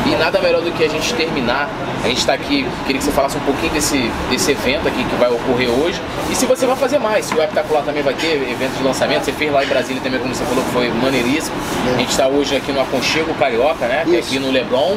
E 0.07 0.17
nada 0.17 0.41
melhor 0.41 0.61
do 0.61 0.73
que 0.73 0.85
a 0.85 0.89
gente 0.89 1.15
terminar. 1.15 1.69
A 2.03 2.09
gente 2.09 2.19
está 2.19 2.33
aqui, 2.33 2.67
queria 2.87 2.99
que 2.99 3.05
você 3.05 3.13
falasse 3.13 3.37
um 3.37 3.41
pouquinho 3.41 3.73
desse, 3.73 4.11
desse 4.31 4.51
evento 4.51 4.89
aqui 4.89 5.05
que 5.05 5.17
vai 5.17 5.31
ocorrer 5.31 5.69
hoje. 5.69 6.01
E 6.31 6.35
se 6.35 6.47
você 6.47 6.67
vai 6.67 6.77
fazer 6.77 6.99
mais, 6.99 7.27
se 7.27 7.35
o 7.35 7.39
Espetacular 7.39 7.83
também 7.83 8.03
vai 8.03 8.15
ter 8.15 8.51
evento 8.51 8.77
de 8.77 8.83
lançamento. 8.83 9.25
Você 9.25 9.33
fez 9.33 9.53
lá 9.53 9.65
em 9.65 9.69
Brasília 9.69 10.01
também, 10.03 10.19
como 10.19 10.35
você 10.35 10.45
falou, 10.45 10.65
que 10.65 10.71
foi 10.71 10.89
maneiríssimo. 10.91 11.55
A 11.95 11.99
gente 11.99 12.11
está 12.11 12.27
hoje 12.27 12.57
aqui 12.57 12.73
no 12.73 12.81
Aconchego 12.81 13.33
Carioca, 13.35 13.87
né? 13.87 14.05
É 14.13 14.19
aqui 14.19 14.39
no 14.39 14.51
Leblon. 14.51 14.97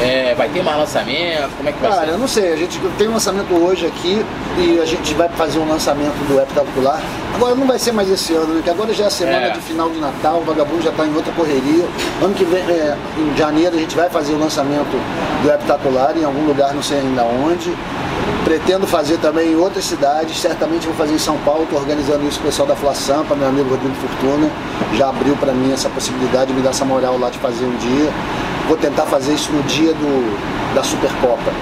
É, 0.00 0.34
vai 0.34 0.48
ter 0.48 0.62
mais 0.62 0.78
lançamento? 0.78 1.56
Como 1.56 1.68
é 1.68 1.72
que 1.72 1.80
vai 1.80 1.90
Cara, 1.90 2.06
ser? 2.06 2.12
eu 2.12 2.18
não 2.18 2.26
sei. 2.26 2.52
A 2.52 2.56
gente 2.56 2.78
tem 2.98 3.08
um 3.08 3.12
lançamento 3.12 3.54
hoje 3.54 3.86
aqui 3.86 4.24
e 4.58 4.80
a 4.80 4.84
gente 4.84 5.14
vai 5.14 5.28
fazer 5.28 5.58
um 5.58 5.68
lançamento 5.68 6.16
do 6.26 6.40
app 6.40 6.52
calcular. 6.52 7.00
Agora 7.34 7.54
não 7.54 7.66
vai 7.66 7.78
ser 7.78 7.92
mais 7.92 8.10
esse 8.10 8.34
ano, 8.34 8.54
né? 8.54 8.62
Que 8.62 8.70
agora 8.70 8.92
já 8.92 9.04
é 9.06 9.10
semana 9.10 9.46
é. 9.46 9.50
de 9.50 9.60
final 9.60 9.88
de 9.90 9.98
Natal, 9.98 10.40
o 10.40 10.44
vagabundo 10.44 10.82
já 10.82 10.90
está 10.90 11.06
em 11.06 11.14
outra 11.14 11.32
correria. 11.32 11.84
Ano 12.20 12.34
que 12.34 12.44
vem, 12.44 12.60
é, 12.62 12.96
em 13.16 13.36
janeiro, 13.36 13.76
a 13.76 13.78
gente 13.78 13.94
vai 13.94 14.10
fazer 14.10 14.32
o 14.32 14.38
lançamento 14.38 15.00
do 15.42 15.50
app 15.50 15.64
calcular 15.66 16.16
em 16.16 16.24
algum 16.24 16.46
lugar, 16.46 16.74
não 16.74 16.82
sei 16.82 16.98
ainda 16.98 17.24
onde. 17.24 17.72
Pretendo 18.44 18.86
fazer 18.88 19.18
também 19.18 19.52
em 19.52 19.56
outras 19.56 19.84
cidades, 19.84 20.36
certamente 20.40 20.84
vou 20.84 20.94
fazer 20.96 21.14
em 21.14 21.18
São 21.18 21.38
Paulo, 21.38 21.62
estou 21.62 21.78
organizando 21.78 22.26
isso 22.26 22.38
com 22.38 22.44
o 22.44 22.46
pessoal 22.48 22.66
da 22.66 22.74
Fla 22.74 22.92
Sampa, 22.92 23.36
meu 23.36 23.48
amigo 23.48 23.70
Rodrigo 23.70 23.94
Fortuna, 23.94 24.50
já 24.94 25.10
abriu 25.10 25.36
para 25.36 25.52
mim 25.52 25.72
essa 25.72 25.88
possibilidade, 25.88 26.52
me 26.52 26.60
dar 26.60 26.70
essa 26.70 26.84
moral 26.84 27.16
lá 27.18 27.30
de 27.30 27.38
fazer 27.38 27.64
um 27.64 27.76
dia. 27.76 28.10
Vou 28.68 28.76
tentar 28.76 29.06
fazer 29.06 29.34
isso 29.34 29.52
no 29.52 29.62
dia 29.64 29.92
do, 29.92 30.74
da 30.74 30.82
Supercopa. 30.82 31.52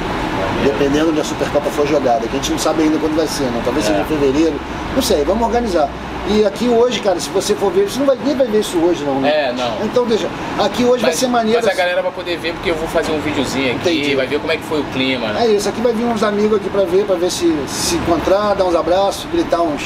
Dependendo 0.64 1.10
onde 1.10 1.20
a 1.20 1.24
Supercopa 1.24 1.70
for 1.70 1.86
jogada, 1.86 2.20
que 2.20 2.36
a 2.36 2.38
gente 2.40 2.50
não 2.50 2.58
sabe 2.58 2.82
ainda 2.82 2.98
quando 2.98 3.16
vai 3.16 3.26
ser, 3.26 3.50
não. 3.52 3.62
Talvez 3.62 3.84
seja 3.84 3.98
em 3.98 4.02
é. 4.02 4.04
fevereiro. 4.04 4.54
Não 4.94 5.02
sei, 5.02 5.24
vamos 5.24 5.46
organizar. 5.46 5.88
E 6.28 6.44
aqui 6.44 6.68
hoje, 6.68 7.00
cara, 7.00 7.18
se 7.18 7.28
você 7.30 7.54
for 7.54 7.72
ver, 7.72 7.88
você 7.88 7.98
não 7.98 8.06
vai, 8.06 8.16
nem 8.24 8.36
vai 8.36 8.46
ver 8.46 8.60
isso 8.60 8.78
hoje, 8.78 9.02
não, 9.04 9.20
né? 9.20 9.48
É, 9.48 9.52
não. 9.52 9.84
Então 9.84 10.06
deixa. 10.06 10.28
Aqui 10.58 10.84
hoje 10.84 11.02
mas, 11.02 11.02
vai 11.02 11.12
ser 11.14 11.26
maneiro. 11.26 11.60
Mas 11.60 11.72
a 11.72 11.76
galera 11.76 12.02
vai 12.02 12.12
poder 12.12 12.36
ver 12.36 12.52
porque 12.52 12.70
eu 12.70 12.76
vou 12.76 12.86
fazer 12.88 13.10
um 13.10 13.18
videozinho 13.20 13.74
aqui, 13.74 13.90
Entendi. 13.90 14.14
vai 14.14 14.26
ver 14.26 14.38
como 14.38 14.52
é 14.52 14.56
que 14.56 14.62
foi 14.62 14.80
o 14.80 14.84
clima. 14.92 15.32
Né? 15.32 15.46
É 15.46 15.48
isso, 15.48 15.68
aqui 15.68 15.80
vai 15.80 15.92
vir 15.92 16.04
uns 16.04 16.22
amigos 16.22 16.58
aqui 16.58 16.70
pra 16.70 16.84
ver, 16.84 17.04
pra 17.04 17.16
ver 17.16 17.30
se 17.30 17.52
se 17.66 17.96
encontrar, 17.96 18.54
dar 18.54 18.64
uns 18.64 18.76
abraços, 18.76 19.26
gritar 19.32 19.62
uns 19.62 19.82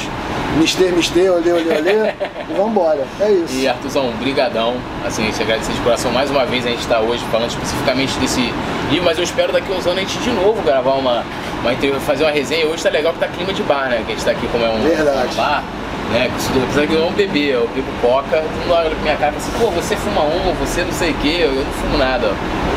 mister, 0.58 0.92
mister, 0.92 1.32
olê, 1.32 1.52
olê, 1.52 1.78
olê, 1.78 2.14
e 2.50 2.52
vambora. 2.54 3.06
É 3.20 3.30
isso. 3.30 3.54
E 3.54 3.66
Artuzão, 3.66 4.10
brigadão. 4.18 4.74
Assim, 5.04 5.30
te 5.30 5.42
agradecer 5.42 5.72
de 5.72 5.80
coração 5.80 6.12
mais 6.12 6.30
uma 6.30 6.44
vez. 6.44 6.66
A 6.66 6.70
gente 6.70 6.86
tá 6.86 7.00
hoje 7.00 7.24
falando 7.30 7.50
especificamente 7.50 8.18
desse 8.18 8.52
livro, 8.90 9.04
mas 9.04 9.16
eu 9.16 9.24
espero 9.24 9.52
daqui 9.52 9.72
uns 9.72 9.86
anos 9.86 9.98
a 9.98 10.00
gente 10.00 10.18
de 10.18 10.30
novo 10.30 10.43
gravar 10.52 10.92
uma, 10.92 11.24
uma 11.62 12.00
fazer 12.00 12.24
uma 12.24 12.33
resenha. 12.33 12.66
Hoje 12.66 12.83
tá 12.83 12.90
legal 12.90 13.12
que 13.12 13.18
tá 13.18 13.28
clima 13.28 13.52
de 13.52 13.62
bar, 13.62 13.88
né? 13.88 14.02
Que 14.04 14.12
a 14.12 14.14
gente 14.14 14.24
tá 14.24 14.30
aqui 14.33 14.46
como 14.48 14.64
é 14.64 14.68
um, 14.68 14.76
um 14.76 15.35
bar 15.37 15.64
né? 16.11 16.30
Apesar 16.62 16.87
que 16.87 16.92
eu 16.92 17.00
não 17.00 17.12
bebi, 17.12 17.48
eu 17.48 17.68
bebo 17.74 17.88
coca, 18.00 18.42
todo 18.42 18.61
mundo 18.61 18.72
olha 18.72 18.90
pra 18.90 18.98
minha 19.00 19.16
cara 19.16 19.35
e 19.37 19.40
fala 19.40 19.52
assim, 19.52 19.64
pô, 19.64 19.70
você 19.70 19.96
fuma 19.96 20.22
um, 20.22 20.54
você 20.54 20.83
não 20.83 20.92
sei 20.92 21.11
o 21.11 21.14
que, 21.14 21.40
eu 21.40 21.52
não 21.52 21.72
fumo 21.72 21.98
nada. 21.98 22.30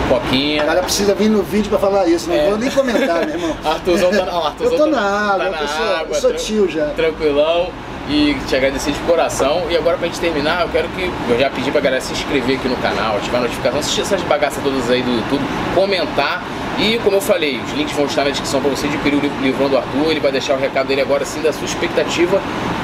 Coquinha. 0.09 0.63
O 0.63 0.65
cara 0.65 0.81
precisa 0.81 1.13
vir 1.13 1.29
no 1.29 1.43
vídeo 1.43 1.69
pra 1.69 1.79
falar 1.79 2.07
isso, 2.07 2.29
não 2.29 2.35
é. 2.35 2.49
vou 2.49 2.57
nem 2.57 2.71
comentar, 2.71 3.25
meu 3.25 3.35
irmão. 3.35 3.57
Arthurzão 3.63 4.11
tá, 4.11 4.25
não, 4.25 4.45
Arthurzão 4.45 4.77
eu 4.77 4.85
tô 4.85 4.85
na 4.89 5.01
água, 5.01 5.45
tá 5.45 5.51
na 5.51 5.61
eu, 5.61 5.67
sou, 5.67 5.95
água, 5.95 6.15
eu 6.15 6.21
sou 6.21 6.33
tio 6.33 6.69
já. 6.69 6.85
Tranquilão 6.87 7.71
e 8.09 8.35
te 8.47 8.55
agradecer 8.55 8.91
de 8.91 8.99
coração. 8.99 9.63
E 9.69 9.75
agora 9.75 9.97
pra 9.97 10.07
gente 10.07 10.19
terminar, 10.19 10.61
eu 10.61 10.69
quero 10.69 10.87
que 10.89 11.11
eu 11.29 11.39
já 11.39 11.49
pedi 11.49 11.71
pra 11.71 11.81
galera 11.81 12.01
se 12.01 12.13
inscrever 12.13 12.57
aqui 12.57 12.67
no 12.67 12.77
canal, 12.77 13.17
ativar 13.17 13.41
a 13.41 13.43
notificação, 13.43 13.79
assistir 13.79 14.01
essas 14.01 14.21
bagaças 14.23 14.63
todas 14.63 14.89
aí 14.89 15.01
do 15.01 15.11
YouTube, 15.11 15.43
comentar 15.75 16.43
e 16.79 16.99
como 16.99 17.15
eu 17.15 17.21
falei, 17.21 17.59
os 17.59 17.71
links 17.73 17.95
vão 17.95 18.05
estar 18.05 18.23
na 18.23 18.29
descrição 18.29 18.61
para 18.61 18.69
você 18.69 18.85
adquirir 18.85 19.15
o 19.15 19.41
livrão 19.41 19.67
do 19.67 19.77
Arthur. 19.77 20.11
Ele 20.11 20.19
vai 20.19 20.31
deixar 20.31 20.53
o 20.53 20.59
recado 20.59 20.87
dele 20.87 21.01
agora 21.01 21.25
sim 21.25 21.41
da 21.41 21.51
sua 21.51 21.65
expectativa 21.65 22.39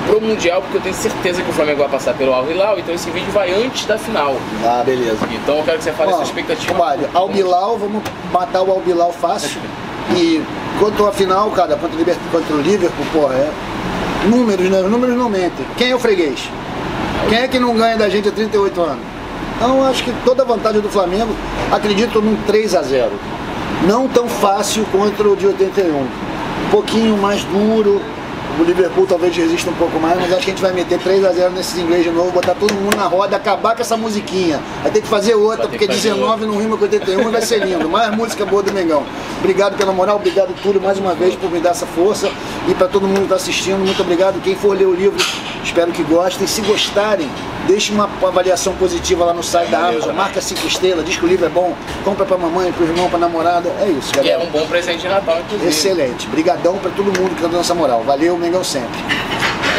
pro 0.07 0.19
Mundial, 0.19 0.61
porque 0.63 0.77
eu 0.77 0.81
tenho 0.81 0.95
certeza 0.95 1.43
que 1.43 1.49
o 1.49 1.53
Flamengo 1.53 1.79
vai 1.79 1.89
passar 1.89 2.15
pelo 2.15 2.33
Al 2.33 2.49
Hilal, 2.49 2.79
então 2.79 2.93
esse 2.93 3.09
vídeo 3.11 3.31
vai 3.31 3.53
antes 3.53 3.85
da 3.85 3.97
final. 3.97 4.35
Ah, 4.65 4.81
beleza. 4.83 5.19
Então 5.31 5.57
eu 5.57 5.63
quero 5.63 5.77
que 5.77 5.83
você 5.83 5.91
fale 5.91 6.09
a 6.09 6.15
sua 6.15 6.23
expectativa. 6.23 6.81
Olha, 6.81 7.07
Al 7.13 7.31
Hilal, 7.31 7.77
vamos 7.77 8.01
matar 8.31 8.63
o 8.63 8.71
Al 8.71 8.81
Hilal 8.85 9.13
fácil. 9.13 9.61
e 10.17 10.41
quanto 10.79 11.05
à 11.05 11.11
final, 11.11 11.51
cara, 11.51 11.77
contra 11.77 12.55
o 12.55 12.61
Liverpool, 12.61 13.05
porra, 13.13 13.35
é. 13.35 13.51
Números, 14.29 14.69
né? 14.69 14.81
Os 14.81 14.91
números 14.91 15.17
não 15.17 15.29
mentem. 15.29 15.65
Quem 15.77 15.91
é 15.91 15.95
o 15.95 15.99
freguês? 15.99 16.49
Quem 17.29 17.39
é 17.39 17.47
que 17.47 17.59
não 17.59 17.75
ganha 17.75 17.97
da 17.97 18.09
gente 18.09 18.29
há 18.29 18.31
38 18.31 18.81
anos? 18.81 19.05
Então 19.55 19.85
acho 19.85 20.03
que 20.03 20.13
toda 20.25 20.43
a 20.43 20.45
vantagem 20.45 20.81
do 20.81 20.89
Flamengo, 20.89 21.33
acredito 21.71 22.21
num 22.21 22.35
3 22.45 22.75
a 22.75 22.81
0 22.81 23.11
não 23.87 24.07
tão 24.07 24.27
fácil 24.27 24.85
contra 24.91 25.29
o 25.29 25.35
de 25.35 25.47
81. 25.47 25.97
Um 25.97 26.07
pouquinho 26.71 27.17
mais 27.17 27.43
duro, 27.43 28.01
o 28.59 28.63
Liverpool 28.63 29.05
talvez 29.07 29.35
resista 29.35 29.69
um 29.69 29.73
pouco 29.73 29.99
mais, 29.99 30.19
mas 30.19 30.31
acho 30.31 30.45
que 30.45 30.51
a 30.51 30.53
gente 30.53 30.61
vai 30.61 30.71
meter 30.71 30.99
3 30.99 31.25
a 31.25 31.31
0 31.31 31.51
nesses 31.51 31.77
ingleses 31.77 32.05
de 32.05 32.11
novo, 32.11 32.31
botar 32.31 32.53
todo 32.53 32.73
mundo 32.73 32.95
na 32.95 33.05
roda, 33.05 33.35
acabar 33.35 33.75
com 33.75 33.81
essa 33.81 33.97
musiquinha. 33.97 34.59
Vai 34.81 34.91
ter 34.91 35.01
que 35.01 35.07
fazer 35.07 35.35
outra, 35.35 35.67
porque 35.67 35.87
19 35.87 36.23
outra. 36.23 36.45
não 36.45 36.57
rima 36.57 36.77
com 36.77 36.83
81 36.83 37.31
vai 37.31 37.41
ser 37.41 37.65
lindo. 37.65 37.89
Mais 37.89 38.15
música 38.15 38.45
boa 38.45 38.61
do 38.61 38.71
Mengão. 38.71 39.03
Obrigado 39.39 39.75
pela 39.75 39.91
moral, 39.91 40.17
obrigado 40.17 40.53
tudo 40.61 40.79
mais 40.79 40.99
uma 40.99 41.13
vez 41.13 41.35
por 41.35 41.49
me 41.49 41.59
dar 41.59 41.71
essa 41.71 41.85
força 41.85 42.29
e 42.67 42.73
para 42.73 42.87
todo 42.87 43.07
mundo 43.07 43.17
que 43.17 43.23
está 43.23 43.35
assistindo, 43.35 43.79
muito 43.79 44.01
obrigado. 44.01 44.41
Quem 44.41 44.55
for 44.55 44.77
ler 44.77 44.85
o 44.85 44.93
livro, 44.93 45.17
espero 45.63 45.91
que 45.91 46.03
gostem. 46.03 46.45
Se 46.47 46.61
gostarem, 46.61 47.29
deixe 47.67 47.91
uma 47.91 48.09
avaliação 48.21 48.73
positiva 48.75 49.25
lá 49.25 49.33
no 49.33 49.43
site 49.43 49.69
da 49.69 49.87
Amazon, 49.87 50.15
marca 50.15 50.41
5 50.41 50.67
estrelas, 50.67 51.05
diz 51.05 51.17
que 51.17 51.25
o 51.25 51.27
livro 51.27 51.45
é 51.45 51.49
bom, 51.49 51.73
compra 52.03 52.25
para 52.25 52.37
mamãe, 52.37 52.71
para 52.71 52.83
o 52.83 52.87
irmão, 52.87 53.09
para 53.09 53.19
namorada. 53.19 53.69
É 53.81 53.87
isso, 53.87 54.13
galera. 54.13 54.39
E 54.39 54.43
é 54.43 54.47
um 54.47 54.51
bom 54.51 54.65
presente 54.67 55.01
de 55.01 55.07
Natal, 55.07 55.39
inclusive. 55.39 55.69
Excelente. 55.69 56.27
Brigadão 56.27 56.77
para 56.77 56.91
todo 56.91 57.05
mundo 57.05 57.35
que 57.35 57.41
tá 57.41 57.47
dando 57.47 57.61
essa 57.61 57.75
moral. 57.75 58.03
Valeu, 58.03 58.37
Mengão 58.37 58.63
sempre. 58.63 58.99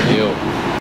Valeu. 0.07 0.54